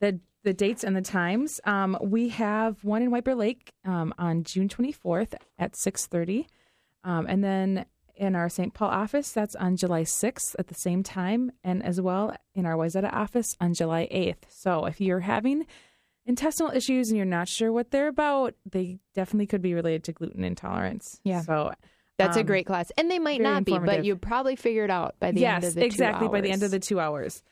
[0.00, 1.60] the the dates and the times.
[1.64, 6.46] Um, we have one in White Bear Lake um, on June 24th at 6:30,
[7.04, 7.86] um, and then
[8.20, 8.74] in our St.
[8.74, 12.74] Paul office, that's on July 6th at the same time, and as well in our
[12.74, 14.50] Wayzata office on July 8th.
[14.50, 15.66] So if you're having
[16.26, 20.12] intestinal issues and you're not sure what they're about, they definitely could be related to
[20.12, 21.18] gluten intolerance.
[21.24, 21.40] Yeah.
[21.40, 21.72] So
[22.18, 22.92] That's a um, great class.
[22.98, 25.64] And they might not be, but you probably figure it out by the yes, end
[25.64, 27.42] of the two exactly by the end of the two hours.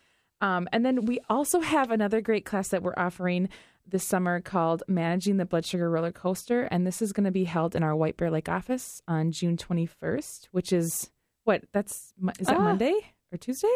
[0.40, 3.48] Um, and then we also have another great class that we're offering
[3.86, 6.62] this summer called Managing the Blood Sugar Roller Coaster.
[6.64, 9.56] And this is going to be held in our White Bear Lake office on June
[9.56, 11.10] 21st, which is
[11.44, 11.64] what?
[11.72, 12.62] That's is that Ah.
[12.64, 12.94] Monday
[13.32, 13.66] or Tuesday?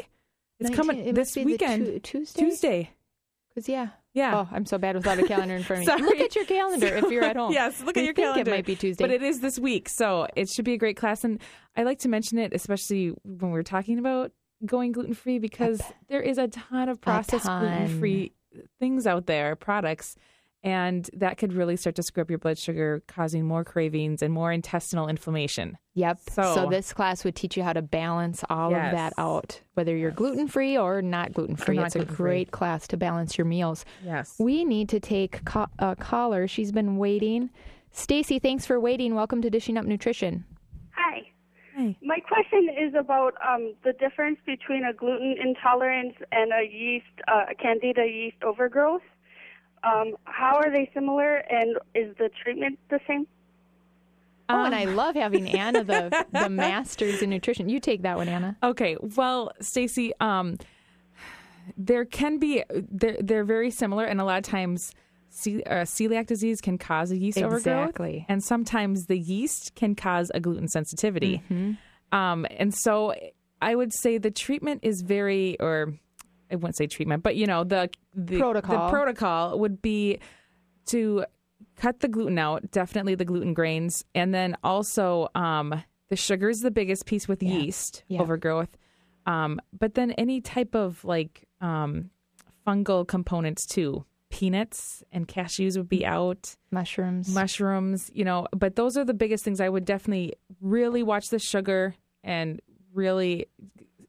[0.60, 1.86] It's 19 coming it this must be the weekend.
[1.86, 2.40] Tu- Tuesday?
[2.42, 2.90] Tuesday.
[3.54, 3.88] Because, yeah.
[4.14, 4.40] Yeah.
[4.40, 6.02] Oh, I'm so bad without a calendar in front of me.
[6.06, 7.52] Look at your calendar if you're at home.
[7.52, 8.50] yes, look We at your think calendar.
[8.50, 9.02] It might be Tuesday.
[9.02, 11.24] But it is this week, so it should be a great class.
[11.24, 11.40] And
[11.76, 14.32] I like to mention it, especially when we're talking about
[14.64, 18.32] going gluten free, because there is a ton of processed gluten free
[18.78, 20.16] things out there, products,
[20.64, 24.32] and that could really start to screw up your blood sugar, causing more cravings and
[24.32, 25.76] more intestinal inflammation.
[25.94, 26.18] Yep.
[26.30, 29.96] So, So- this class would teach you how to balance all of that out, whether
[29.96, 31.76] you're gluten free or not gluten free.
[31.76, 32.16] not It's a gluten-free.
[32.24, 33.84] great class to balance your meals.
[34.04, 34.36] Yes.
[34.38, 36.46] We need to take ca- a caller.
[36.46, 37.50] She's been waiting.
[37.90, 39.14] Stacy, thanks for waiting.
[39.16, 40.44] Welcome to Dishing Up Nutrition.
[40.92, 41.31] Hi.
[41.76, 41.96] Hi.
[42.02, 47.46] My question is about um, the difference between a gluten intolerance and a yeast, uh,
[47.50, 49.02] a candida yeast overgrowth.
[49.82, 53.26] Um, how are they similar, and is the treatment the same?
[54.48, 57.68] Oh, and I love having Anna, the the masters in nutrition.
[57.68, 58.56] You take that one, Anna.
[58.62, 58.96] Okay.
[59.00, 60.58] Well, Stacy, um,
[61.76, 64.94] there can be they're they're very similar, and a lot of times.
[65.34, 68.26] Ce- uh, celiac disease can cause a yeast overgrowth, Exactly.
[68.28, 71.42] and sometimes the yeast can cause a gluten sensitivity.
[71.50, 72.14] Mm-hmm.
[72.16, 73.14] Um, and so,
[73.62, 75.94] I would say the treatment is very, or
[76.50, 78.86] I wouldn't say treatment, but you know the the Protocol.
[78.86, 80.18] The protocol would be
[80.86, 81.24] to
[81.76, 86.60] cut the gluten out, definitely the gluten grains, and then also um, the sugar is
[86.60, 88.20] the biggest piece with yeast Yeah.
[88.20, 88.76] overgrowth.
[89.24, 92.10] Um, but then any type of like um,
[92.66, 94.04] fungal components too.
[94.32, 97.32] Peanuts and cashews would be out, Mushrooms.
[97.32, 99.60] mushrooms, you know, but those are the biggest things.
[99.60, 102.60] I would definitely really watch the sugar and
[102.94, 103.46] really,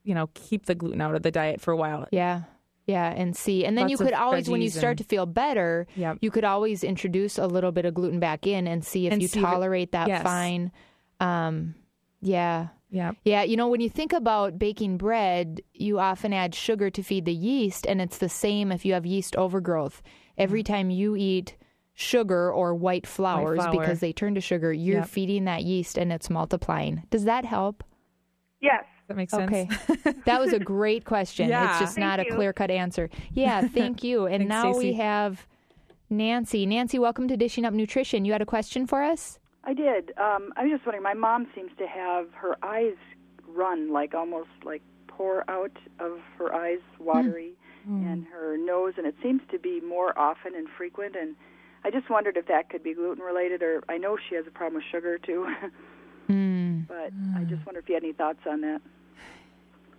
[0.04, 2.08] you know, keep the gluten out of the diet for a while.
[2.12, 2.44] yeah.
[2.86, 3.64] Yeah, and see.
[3.66, 6.18] And then you Lots of could always, when you start and- to feel better, Yep.
[6.22, 9.22] you could always introduce a little bit of gluten back in and see if And
[9.22, 10.22] you see if it- tolerate that yes.
[10.22, 10.70] fine.
[11.22, 11.76] Um,
[12.22, 12.68] yeah.
[12.94, 13.14] Yeah.
[13.26, 17.26] Yeah, you know, when you think about baking bread, you often add sugar to feed
[17.26, 20.04] the yeast, and it's the same if you have yeast overgrowth.
[20.38, 20.68] Every mm.
[20.68, 21.58] time you eat
[21.96, 23.72] sugar or white flours flour.
[23.72, 25.08] because they turn to sugar, you're Yep.
[25.08, 27.04] feeding that yeast and it's multiplying.
[27.10, 27.84] Does that help?
[28.62, 28.86] Yes.
[29.08, 29.52] That makes sense.
[29.52, 29.68] Okay.
[30.26, 31.50] that was a great question.
[31.50, 31.72] Yeah.
[31.72, 33.10] It's just Thank not a clear cut answer.
[33.32, 34.26] Yeah, thank you.
[34.26, 35.46] And Thanks, now we have
[36.10, 36.66] Nancy.
[36.66, 38.24] Nancy, welcome to Dishing Up Nutrition.
[38.24, 39.40] You had a question for us?
[39.64, 40.12] I did.
[40.18, 41.04] Um, I was just wondering.
[41.04, 42.96] My mom seems to have her eyes
[43.48, 47.54] run, like almost like pour out of her eyes, watery,
[47.88, 51.16] and her nose, and it seems to be more often and frequent.
[51.16, 51.36] And
[51.84, 54.52] I just wondered if that could be gluten related, or I know she has a
[54.52, 55.48] problem with sugar too.
[56.30, 56.88] Mm.
[56.88, 58.82] but I just wonder if you had any thoughts on that.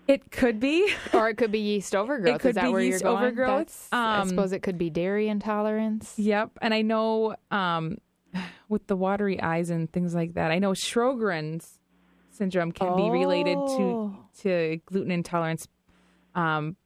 [0.09, 0.91] It could be.
[1.13, 2.37] Or it could be yeast overgrowth.
[2.37, 3.25] It could Is that be where yeast you're going?
[3.25, 3.49] overgrowth.
[3.59, 6.15] That's- I Um, suppose it could be dairy intolerance.
[6.19, 6.53] Yep.
[6.63, 7.99] And I know um,
[8.75, 11.81] with the watery eyes and things like that, I know Sjogren's
[12.31, 13.79] syndrome can be related Oh.
[13.79, 15.67] to to gluten intolerance.
[16.35, 16.77] Um,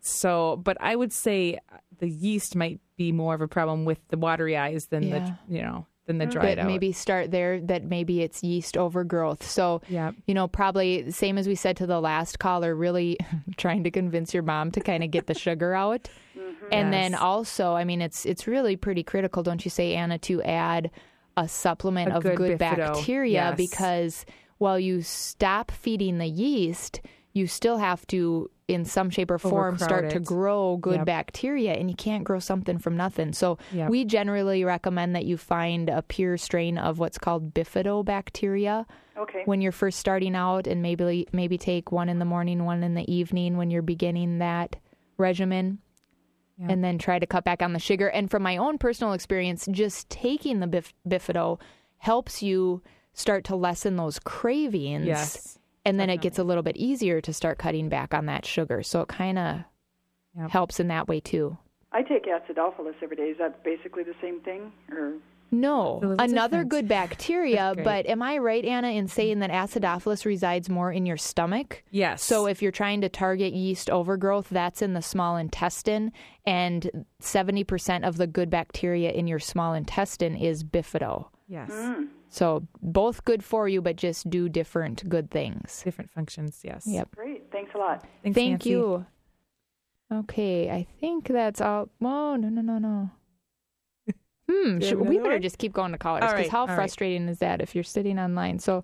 [0.00, 1.58] so, but I would say
[1.98, 5.18] the yeast might be more of a problem with the watery eyes than Yeah.
[5.48, 6.66] the you know than the dried That out.
[6.66, 7.60] maybe start there.
[7.60, 9.42] That maybe it's yeast overgrowth.
[9.48, 10.14] So Yep.
[10.26, 12.74] you know, probably same as we said to the last caller.
[12.74, 13.16] Really
[13.56, 16.08] trying to convince your mom to kind of get the sugar out,
[16.72, 20.42] and then also, I mean, it's it's really pretty critical, don't you say, Anna, to
[20.42, 20.90] add
[21.40, 23.56] a supplement A of good good, bacteria yes.
[23.56, 24.26] because
[24.58, 27.00] while you stop feeding the yeast.
[27.32, 31.06] you still have to in some shape or form start to grow good Yep.
[31.06, 33.88] bacteria and you can't grow something from nothing so Yep.
[33.90, 38.84] we generally recommend that you find a pure strain of what's called bifidobacteria
[39.16, 39.42] Okay.
[39.44, 42.94] when you're first starting out and maybe maybe take one in the morning one in
[42.94, 44.76] the evening when you're beginning that
[45.18, 45.78] regimen
[46.60, 46.66] Yeah.
[46.68, 49.66] and then try to cut back on the sugar and from my own personal experience
[49.70, 51.58] just taking the bif- bifido
[51.98, 52.82] helps you
[53.14, 55.58] start to lessen those cravings Yes.
[55.86, 58.82] and then it gets a little bit easier to start cutting back on that sugar
[58.82, 59.60] so it kind of
[60.36, 60.50] Yep.
[60.50, 61.56] helps in that way too
[61.92, 63.30] I take acidophilus every day.
[63.30, 65.14] Is that basically the same thing, or
[65.50, 66.70] no So what's the another difference?
[66.70, 71.16] good bacteria but am i right anna in saying that acidophilus resides more in your
[71.16, 72.22] stomach Yes.
[72.22, 76.12] So if you're trying to target yeast overgrowth, that's in the small intestine,
[76.46, 76.88] and
[77.20, 81.28] 70% of the good bacteria in your small intestine is bifido.
[81.48, 82.08] yes, mm.
[82.28, 85.82] So both good for you, but just do different good things.
[85.84, 86.60] different functions.
[86.62, 86.84] Yes.
[86.86, 87.16] Yep.
[87.16, 87.50] great?
[87.50, 88.06] Thanks a lot.
[88.22, 88.70] Thanks, Thank Nancy.
[88.70, 89.04] you.
[90.12, 91.88] Okay, I think that's all.
[92.00, 93.10] Oh, no, no, no, no.
[94.50, 95.42] Hmm, should, we better one?
[95.42, 96.74] just keep going to callers because right, how all right.
[96.74, 98.58] frustrating is that if you're sitting online?
[98.58, 98.82] So,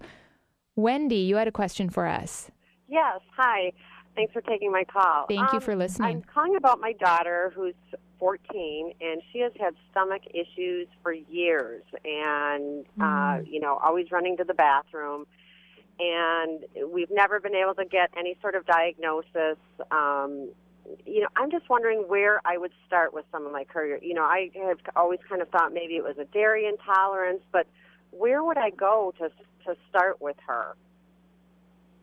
[0.77, 2.51] Wendy, you had a question for us.
[2.89, 3.21] Yes.
[3.37, 3.73] Hi.
[4.15, 5.27] Thanks for taking my call.
[5.29, 6.09] Thank you Um, for listening.
[6.09, 7.75] I'm calling about my daughter who's
[8.19, 14.39] 14 and she has had stomach issues for years and uh you know always running
[14.39, 15.27] to the bathroom
[15.99, 19.59] and we've never been able to get any sort of diagnosis
[19.91, 20.49] um
[21.05, 24.15] you know i'm just wondering where i would start with some of my her you
[24.15, 27.67] know i have always kind of thought maybe it was a dairy intolerance but
[28.11, 29.29] where would i go to
[29.65, 30.77] to start with her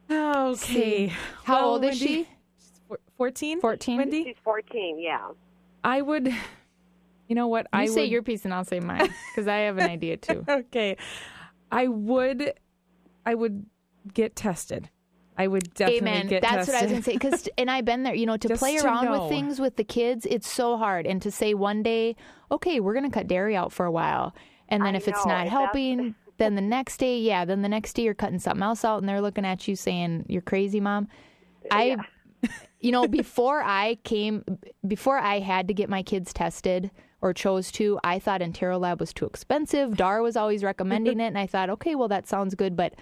[0.10, 1.08] oh, Okay.
[1.43, 2.30] How Well, old is Wendy- she?
[2.60, 3.62] She's 14?
[3.62, 3.98] 14?
[3.98, 4.24] Wendy?
[4.26, 5.30] she's 14 yeah
[5.86, 6.28] I would,
[7.28, 7.65] you know what?
[7.74, 10.15] You I say would, your piece and I'll say mine because I have an idea
[10.15, 10.46] too.
[10.50, 10.96] okay.
[11.72, 12.54] I would,
[13.26, 13.65] I would
[14.13, 14.89] get tested.
[15.38, 16.28] I would definitely Amen.
[16.28, 16.74] get That's tested.
[16.74, 17.13] what I was going to say.
[17.13, 19.24] Because, and I've been there, you know, to Just play to around know.
[19.24, 21.08] with things with the kids, it's so hard.
[21.08, 22.15] And to say one day,
[22.52, 24.36] okay, we're going to cut dairy out for a while.
[24.69, 27.93] And then I if it's not helping, then the next day, yeah, then the next
[27.93, 31.08] day you're cutting something else out and they're looking at you saying, you're crazy, mom.
[31.72, 31.98] I,
[32.80, 34.43] you know, before I came,
[34.86, 36.91] before I had to get my kids tested
[37.22, 39.96] or chose to, I thought Enterolab was too expensive.
[39.96, 41.28] Dar was always recommending it.
[41.28, 42.93] And I thought, okay, well, that sounds good, but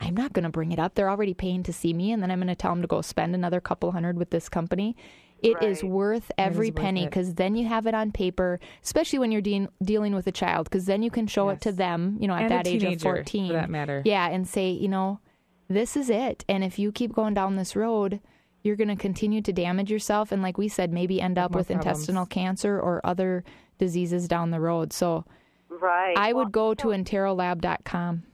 [0.00, 0.94] I'm not going to bring it up.
[0.94, 3.02] They're already paying to see me, and then I'm going to tell them to go
[3.02, 4.96] spend another couple hundred with this company.
[5.42, 5.90] It is Right.
[5.92, 9.68] worth every worth penny because then you have it on paper, especially when you're de-
[9.82, 12.42] dealing with a child, because then you can show it to them, you know, at
[12.44, 13.52] And a that age of teenager, for 14.
[13.54, 14.02] that matter.
[14.04, 15.20] Yeah, and say, you know,
[15.68, 16.44] this is it.
[16.48, 18.20] And if you keep going down this road,
[18.62, 20.30] you're going to continue to damage yourself.
[20.32, 21.86] And like we said, maybe end up more with problems.
[21.86, 23.42] intestinal cancer or other
[23.78, 24.92] diseases down the road.
[24.92, 25.24] So
[25.70, 28.24] right I Well, would go to enterolab.com.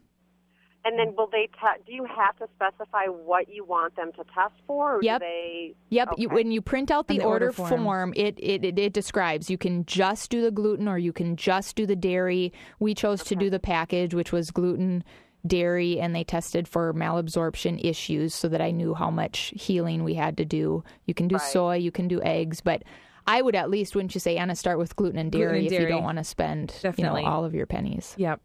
[0.88, 4.22] And then will they te- do you have to specify what you want them to
[4.33, 5.20] test for or Yep.
[5.20, 6.09] do they Yep.
[6.16, 7.85] You, when you print out the, the order order, form.
[7.85, 11.35] form, it, it, it, it describes you can just do the gluten or you can
[11.35, 12.53] just do the dairy.
[12.79, 15.03] We chose to do the package, which was gluten,
[15.44, 20.14] dairy, and they tested for malabsorption issues so that I knew how much healing we
[20.14, 20.85] had to do.
[21.05, 21.42] You can do Right.
[21.44, 22.83] soy, you can do eggs, but
[23.27, 25.72] I would at least, wouldn't you say, Anna, start with gluten and Gluten dairy if
[25.72, 28.14] you don't want to spend you know, all of your pennies.
[28.18, 28.40] Yep.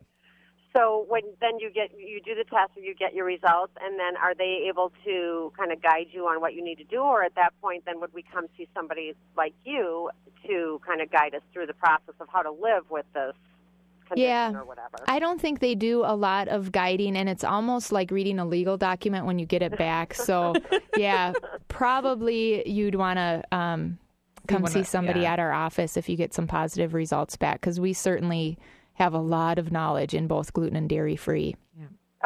[0.73, 3.99] So when then you get you do the test and you get your results and
[3.99, 6.99] then are they able to kind of guide you on what you need to do
[7.01, 10.10] or at that point then would we come see somebody like you
[10.47, 13.34] to kind of guide us through the process of how to live with this
[14.07, 14.53] condition Yeah.
[14.53, 14.97] or whatever.
[15.07, 18.45] I don't think they do a lot of guiding, and it's almost like reading a
[18.45, 20.13] legal document when you get it back.
[20.31, 20.53] So,
[20.97, 21.34] yeah,
[21.67, 23.97] probably you'd want to um,
[24.47, 25.34] come wanna- see somebody yeah.
[25.34, 28.57] at our office if you get some positive results back, because we certainly
[29.02, 31.56] have a lot of knowledge in both gluten and dairy free.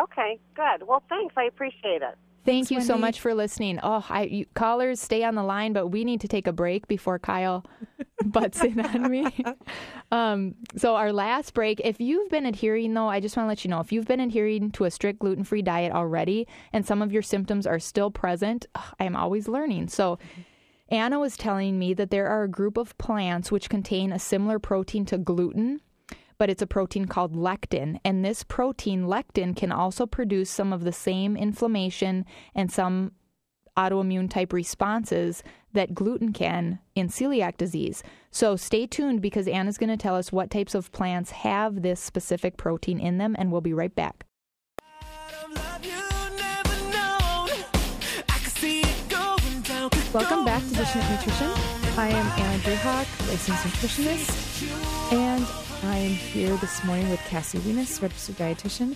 [0.02, 0.86] okay, good.
[0.88, 1.34] Well, thanks.
[1.38, 2.16] I appreciate it.
[2.44, 3.80] Thank you so much for listening.
[3.82, 6.88] Oh, I, you, callers, stay on the line, but we need to take a break
[6.88, 7.66] before Kyle
[8.26, 9.44] butts in on me.
[10.12, 13.66] Um, so, our last break, if you've been adhering, though, I just want to let
[13.66, 17.02] you know if you've been adhering to a strict gluten free diet already and some
[17.02, 19.88] of your symptoms are still present, ugh, I am always learning.
[19.88, 20.20] So,
[20.90, 24.60] Anna was telling me that there are a group of plants which contain a similar
[24.60, 25.82] protein to gluten,
[26.38, 28.00] but it's a protein called lectin.
[28.04, 33.12] And this protein, lectin, can also produce some of the same inflammation and some
[33.78, 35.43] autoimmune type responses
[35.74, 38.04] that gluten can in celiac disease.
[38.31, 42.00] So stay tuned because Anna's going to tell us what types of plants have this
[42.00, 44.25] specific protein in them, and we'll be right back.
[50.13, 51.52] Welcome back to Dishing Up Nutrition.
[51.98, 58.02] I am Anna Derhak, licensed nutritionist, and I am here this morning with Cassie Weness,
[58.02, 58.96] registered dietitian.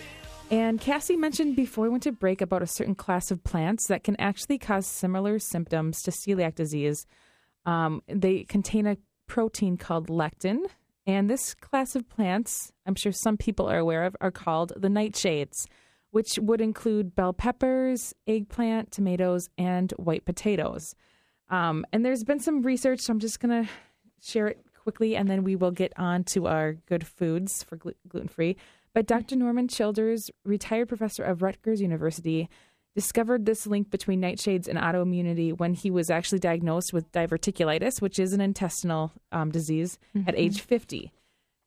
[0.49, 4.03] And Cassie mentioned before we went to break about a certain class of plants that
[4.03, 7.05] can actually cause similar symptoms to celiac disease.
[7.65, 10.65] Um, they contain a protein called lectin,
[11.05, 14.87] and this class of plants, I'm sure some people are aware of, are called the
[14.87, 15.67] nightshades,
[16.09, 20.95] which would include bell peppers, eggplant, tomatoes, and white potatoes.
[21.49, 23.69] Um, and there's been some research, so I'm just going to
[24.21, 27.93] share it quickly, and then we will get on to our good foods for glu-
[28.07, 28.57] gluten free.
[28.93, 29.35] But Dr.
[29.35, 32.49] Norman Childers, retired professor of Rutgers University,
[32.95, 38.17] discovered this link between nightshades and autoimmunity when he was actually diagnosed with diverticulitis, which
[38.17, 41.11] is an intestinal um, disease, at age 50.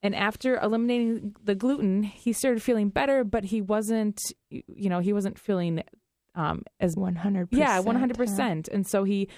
[0.01, 4.19] And after eliminating the gluten, he started feeling better, but he wasn't,
[4.49, 5.81] you know, he wasn't feeling
[6.35, 7.47] um, as 100%.
[7.51, 8.67] yeah, one hundred percent.
[8.67, 9.29] And so he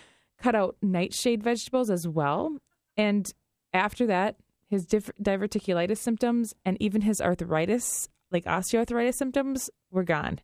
[0.41, 2.57] cut out nightshade vegetables as well.
[2.97, 3.31] And
[3.75, 10.39] after that, his diff- diverticulitis symptoms and even his arthritis, like osteoarthritis symptoms, were gone.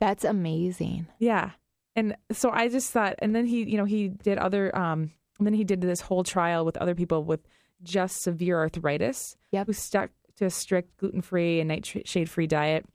[0.00, 1.06] That's amazing.
[1.18, 1.50] Yeah.
[1.96, 5.46] And so I just thought, and then he, you know, he did other, um, and
[5.46, 7.40] then he did this whole trial with other people with
[7.82, 9.66] just severe arthritis Yep.
[9.66, 12.86] who stuck to a strict gluten free and nightshade free diet.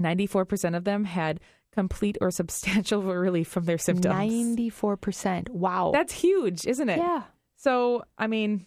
[0.00, 1.40] 94% of them had
[1.72, 4.14] complete or substantial relief from their symptoms.
[4.14, 5.48] 94%.
[5.50, 5.90] Wow.
[5.92, 6.98] That's huge, isn't it?
[6.98, 7.22] yeah.
[7.56, 8.66] So, I mean,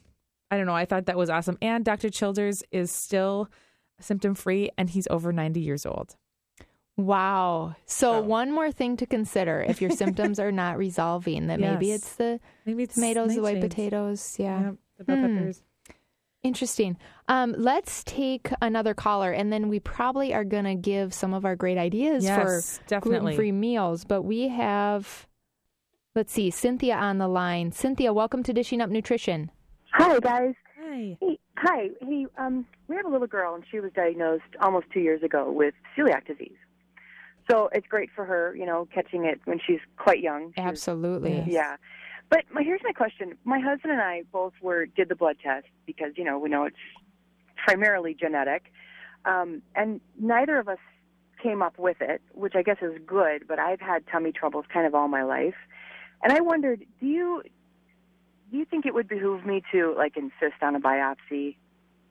[0.49, 0.75] I don't know.
[0.75, 1.57] I thought that was awesome.
[1.61, 2.09] And Dr.
[2.09, 3.49] Childers is still
[3.99, 6.15] symptom free and he's over 90 years old.
[6.95, 7.75] Wow.
[7.85, 12.15] So, one more thing to consider if your symptoms are not resolving, that maybe it's
[12.15, 14.35] the Maybe it's tomatoes, the white potatoes.
[14.39, 14.59] Yeah.
[14.61, 15.35] Yeah, the bell Hmm.
[15.37, 15.61] peppers.
[16.43, 16.97] Interesting.
[17.27, 21.45] Um, let's take another caller, and then we probably are going to give some of
[21.45, 24.05] our great ideas Yes, for gluten-free meals.
[24.05, 25.27] But we have,
[26.15, 27.71] let's see, Cynthia on the line.
[27.73, 29.51] Cynthia, welcome to Dishing Up Nutrition.
[29.97, 30.53] Hi, guys.
[30.79, 31.17] Hi.
[31.19, 31.89] Hey, hi.
[32.01, 35.51] Hey, um, we have a little girl, and she was diagnosed almost two years ago
[35.51, 36.55] with celiac disease.
[37.49, 40.53] So it's great for her, you know, catching it when she's quite young.
[40.55, 41.43] She was- Absolutely.
[41.47, 41.77] yeah.
[42.29, 43.37] But my, here's my question.
[43.43, 46.65] My husband and I both were did the blood test because you know we know
[46.65, 46.75] it's
[47.55, 48.71] primarily genetic,
[49.25, 50.77] um, and neither of us
[51.41, 53.47] came up with it, which I guess is good.
[53.47, 55.55] But I've had tummy troubles kind of all my life,
[56.21, 57.43] and I wondered, do you
[58.51, 61.55] do you think it would behoove me to like insist on a biopsy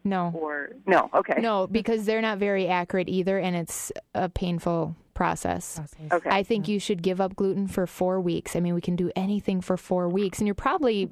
[0.05, 0.33] No.
[0.35, 1.09] or no?
[1.15, 1.41] Okay.
[1.41, 5.81] No, because they're not very accurate either, and it's a painful process.
[6.13, 6.29] Okay.
[6.31, 8.55] I think you should give up gluten for four weeks.
[8.55, 11.11] I mean, we can do anything for four weeks, and you're probably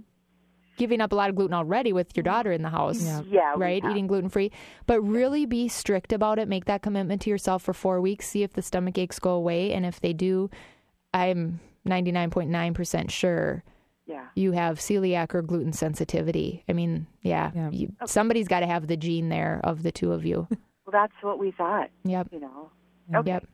[0.77, 3.01] giving up a lot of gluten already with your daughter in the house.
[3.03, 3.23] Yeah.
[3.31, 3.83] Yeah, Right?
[3.85, 4.51] Eating gluten free.
[4.87, 6.49] But really be strict about it.
[6.49, 8.27] Make that commitment to yourself for four weeks.
[8.29, 9.73] See if the stomach aches go away.
[9.73, 10.51] And if they do,
[11.15, 13.63] I'm 99.9% sure
[14.07, 14.27] Yeah.
[14.35, 16.63] you have celiac or gluten sensitivity.
[16.69, 17.71] I mean, yeah, Yeah.
[17.71, 20.47] You, somebody's got to have the gene there of the two of you.
[20.87, 21.89] Well, that's what we thought.
[22.05, 22.29] Yep.
[22.31, 22.71] You know.
[23.25, 23.47] Yep.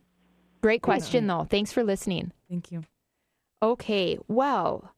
[0.63, 1.45] Great question, though.
[1.49, 2.33] Thanks for listening.
[2.49, 2.83] Thank you.
[3.63, 4.93] Okay, well,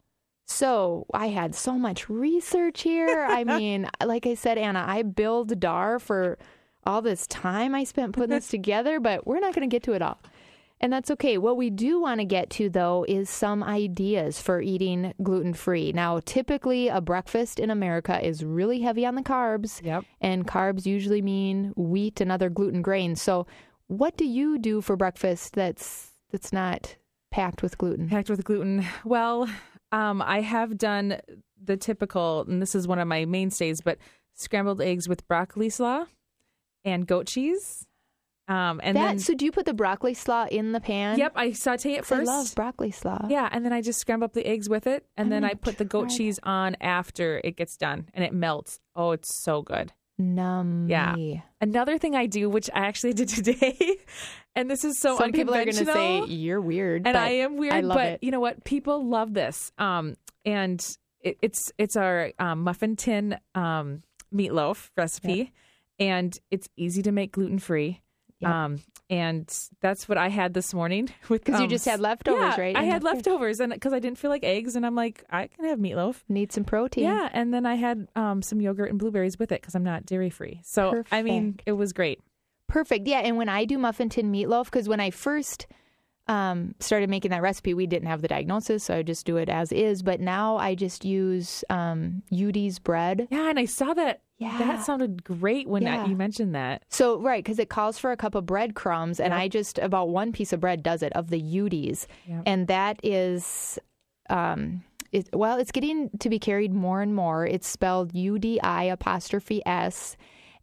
[0.47, 3.27] so I had so much research here.
[3.29, 6.39] I mean, like I said, Anna, I billed DAR for
[6.87, 9.93] all this time I spent putting this together, but we're not going to get to
[9.93, 10.19] it all.
[10.83, 11.39] And that's okay.
[11.39, 15.93] What we do want to get to, though, is some ideas for eating gluten free.
[15.93, 19.81] Now, typically, a breakfast in America is really heavy on the carbs.
[19.85, 20.05] Yep.
[20.21, 23.23] And carbs usually mean wheat and other gluten grains.
[23.23, 23.47] So,
[23.87, 26.97] what do you do for breakfast that's that's not
[27.31, 28.09] packed with gluten?
[28.09, 28.85] Packed with gluten.
[29.05, 29.49] Well,
[29.93, 31.21] um, I have done
[31.63, 33.99] the typical, and this is one of my mainstays, but
[34.35, 36.07] scrambled eggs with broccoli slaw
[36.85, 37.87] and goat cheese.
[38.49, 41.19] Um, and that, then, so do you put the broccoli slaw in the pan?
[41.19, 42.27] yep, I saute it 'Cause I first.
[42.27, 43.27] love broccoli slaw.
[43.29, 45.55] Yeah, and then I just scramble up the eggs with it, and I'm then I
[45.55, 48.81] put the goat try cheese on after it gets done, and it melts.
[48.97, 49.93] Oh, it's so good.
[50.21, 50.89] Nummy.
[50.91, 51.41] Yeah.
[51.61, 53.97] Another thing I do, which I actually did today,
[54.57, 57.57] and this is so Some people are going to say you're weird, and I am
[57.57, 58.19] weird, I love but it.
[58.23, 58.65] you know what?
[58.65, 59.73] People love this.
[59.79, 60.85] Um, and
[61.21, 64.03] it, it's it's our um, muffin tin um,
[64.35, 65.53] meatloaf recipe,
[65.99, 68.02] and it's easy to make gluten free.
[68.49, 68.81] Um,
[69.11, 69.47] and
[69.81, 72.77] that's what I had this morning with 'Cause you um, just had leftovers, yeah, right?
[72.77, 75.65] I had leftovers, and because I didn't feel like eggs, and I'm like, I can
[75.67, 76.23] have meatloaf.
[76.29, 77.05] Need some protein.
[77.05, 80.07] Yeah, and then I had um, some yogurt and blueberries with it because I'm not
[80.07, 80.61] dairy free.
[80.65, 82.21] So I mean, it was great.
[82.69, 83.07] Perfect.
[83.07, 85.67] Yeah, and when I do muffin tin meatloaf, because when I first
[86.29, 89.49] um, started making that recipe, we didn't have the diagnosis, so I just do it
[89.49, 90.03] as is.
[90.03, 93.27] But now I just use um, Udi's bread.
[93.31, 94.21] Yeah, and I saw that.
[94.39, 94.59] Yeah.
[94.59, 96.05] that sounded great when Yeah.
[96.05, 96.83] You mentioned that.
[96.89, 99.41] So right, because it calls for a cup of breadcrumbs, and Yep.
[99.41, 102.43] I just about one piece of bread does it of the Udi's, Yep.
[102.47, 103.79] and that is,
[104.31, 107.47] um, it, well, it's getting to be carried more and more.
[107.47, 110.17] It's spelled U D I apostrophe S,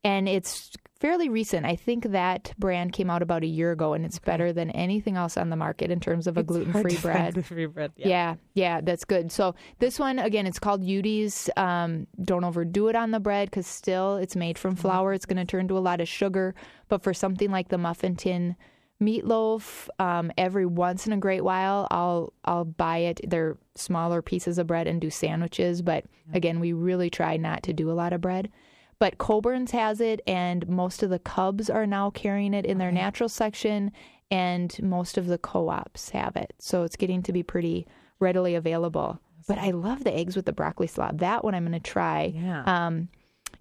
[0.04, 1.66] and it's fairly recent.
[1.66, 4.26] I think that brand came out about a year ago, and it's okay.
[4.26, 7.46] better than anything else on the market in terms of a gluten free bread.
[7.46, 8.08] Free bread, yeah.
[8.08, 8.36] yeah.
[8.54, 9.32] yeah, that's good.
[9.32, 11.50] So this one again, it's called Udi's.
[11.58, 15.14] Um, don't overdo it on the bread because still it's made from flour.
[15.14, 16.54] It's going to turn to a lot of sugar.
[16.88, 18.56] But for something like the muffin tin
[19.02, 23.22] meatloaf, um, every once in a great while, I'll I'll buy it.
[23.26, 25.82] They're smaller pieces of bread and do sandwiches.
[25.82, 28.52] But again, we really try not to do a lot of bread
[29.00, 32.90] but Coborn's has it, and most of the Cubs are now carrying it in their
[32.90, 32.98] okay.
[32.98, 33.92] natural section,
[34.30, 36.54] and most of the co ops have it.
[36.60, 37.88] So it's getting to be pretty
[38.20, 39.20] readily available.
[39.48, 41.12] But I love the eggs with the broccoli slaw.
[41.14, 42.34] That one I'm going to try.
[42.36, 42.64] Yeah.
[42.66, 43.10] Um,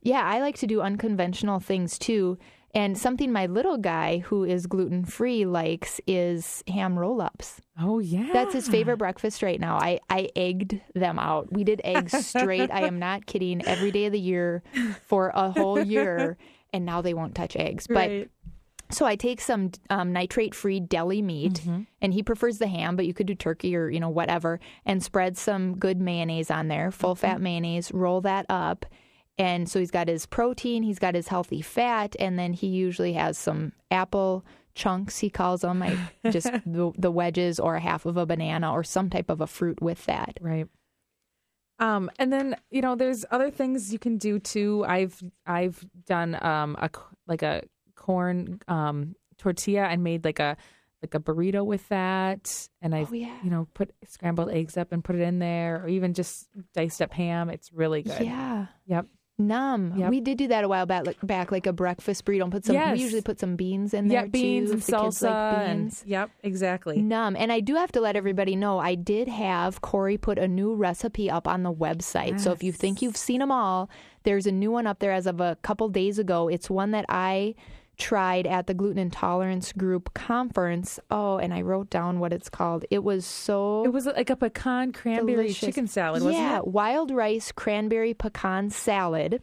[0.02, 2.38] yeah, I like to do unconventional things too.
[2.74, 7.60] And something my little guy, who is gluten free, likes is ham roll ups.
[7.80, 8.28] Oh, yeah.
[8.32, 9.78] That's his favorite breakfast right now.
[9.78, 11.52] I, I egged them out.
[11.52, 12.70] We did eggs straight.
[12.70, 13.64] I am not kidding.
[13.64, 14.62] Every day of the year
[15.06, 16.36] for a whole year.
[16.70, 17.86] And now they won't touch eggs.
[17.88, 18.28] Right.
[18.28, 21.84] But so I take some um, nitrate free deli meat, mm-hmm.
[22.02, 25.02] and he prefers the ham, but you could do turkey or, you know, whatever, and
[25.02, 27.20] spread some good mayonnaise on there, full mm-hmm.
[27.20, 27.44] fat mm-hmm.
[27.44, 28.84] mayonnaise, roll that up
[29.38, 33.12] and so he's got his protein, he's got his healthy fat, and then he usually
[33.12, 35.96] has some apple chunks, he calls them, I,
[36.30, 39.46] just the, the, wedges or a half of a banana or some type of a
[39.46, 40.38] fruit with that.
[40.40, 40.66] Right.
[41.78, 44.84] Um, and then you know, there's other things you can do too.
[44.86, 46.90] I've I've done um a
[47.28, 47.62] like a
[47.94, 50.56] corn um tortilla and made like a
[51.02, 53.36] like a burrito with that and i oh, yeah.
[53.44, 57.00] you know put scrambled eggs up and put it in there or even just diced
[57.00, 59.06] up ham it's really good yeah yep
[59.40, 59.94] Numb.
[59.96, 60.10] Yep.
[60.10, 62.42] We did do that a while back, like, back, like a breakfast burrito.
[62.42, 62.74] And put some.
[62.74, 62.96] Yes.
[62.96, 64.22] We usually put some beans in there.
[64.22, 65.30] Yeah, beans too, and salsa.
[65.30, 66.02] Like beans.
[66.02, 67.00] And, yep, exactly.
[67.00, 67.36] Numb.
[67.36, 70.74] And I do have to let everybody know I did have Corey put a new
[70.74, 72.32] recipe up on the website.
[72.32, 72.44] Yes.
[72.44, 73.88] So if you think you've seen them all,
[74.24, 76.48] there's a new one up there as of a couple days ago.
[76.48, 77.54] It's one that I
[77.98, 80.98] tried at the gluten intolerance group conference.
[81.10, 82.84] Oh, and I wrote down what it's called.
[82.90, 83.84] It was so.
[83.84, 85.60] It was like a pecan cranberry delicious.
[85.60, 86.68] chicken salad, yeah, it?
[86.68, 89.42] wild rice cranberry pecan salad.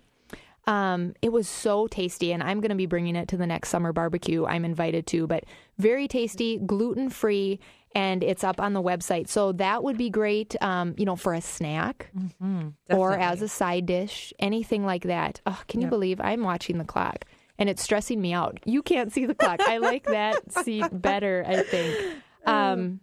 [0.67, 3.69] Um, it was so tasty, and I'm going to be bringing it to the next
[3.69, 5.27] summer barbecue I'm invited to.
[5.27, 5.43] But
[5.77, 7.59] very tasty, gluten free,
[7.93, 9.27] and it's up on the website.
[9.27, 13.47] So that would be great, um, you know, for a snack mm-hmm, or as a
[13.47, 15.39] side dish, anything like that.
[15.45, 15.87] Oh, can yep.
[15.87, 17.25] you believe I'm watching the clock?
[17.57, 18.59] and it's stressing me out.
[18.65, 19.61] You can't see the clock.
[19.61, 22.21] I like that seat better, I think.
[22.45, 22.53] Oh.
[22.53, 22.99] Um,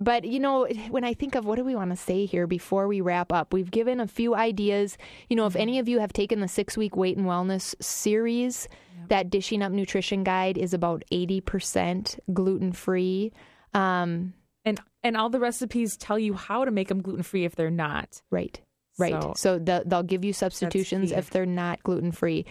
[0.00, 2.88] but you know, when I think of what do we want to say here before
[2.88, 4.96] we wrap up, we've given a few ideas.
[5.28, 8.66] You know, if any of you have taken the six week weight and wellness series,
[8.98, 9.08] yep.
[9.08, 13.32] that Dishing Up Nutrition Guide is about 80% gluten free.
[13.74, 14.32] Um,
[14.64, 17.70] and, and all the recipes tell you how to make them gluten free if they're
[17.70, 18.22] not.
[18.30, 18.58] Right.
[18.98, 19.22] Right.
[19.22, 22.46] So, so the, they'll give you substitutions if they're not gluten free.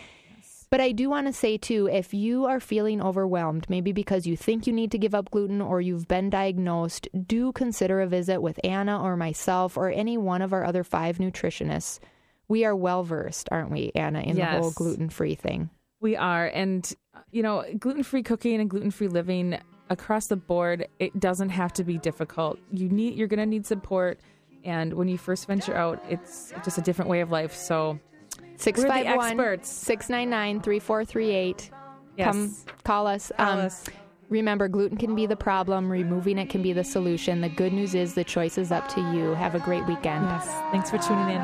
[0.72, 4.38] But I do want to say too if you are feeling overwhelmed, maybe because you
[4.38, 8.42] think you need to give up gluten or you've been diagnosed, do consider a visit
[8.42, 12.00] with Anna or myself or any one of our other five nutritionists.
[12.48, 14.54] We are well versed, aren't we, Anna, in yes.
[14.54, 15.70] the whole gluten free thing?
[16.02, 16.48] We are.
[16.48, 16.92] And,
[17.32, 19.60] you know, gluten free cooking and gluten free living
[19.90, 22.60] across the board, it doesn't have to be difficult.
[22.72, 24.20] You need, you're going to need support.
[24.64, 27.56] And when you first venture out, it's just a different way of life.
[27.56, 28.00] So
[28.60, 31.72] 651 699 3438.
[32.18, 33.32] Come call us.
[33.38, 33.86] Call um, us.
[34.30, 37.42] Remember, gluten can be the problem, removing it can be the solution.
[37.42, 39.34] The good news is the choice is up to you.
[39.34, 40.26] Have a great weekend.
[40.26, 40.46] Yes.
[40.72, 41.42] Thanks for tuning in.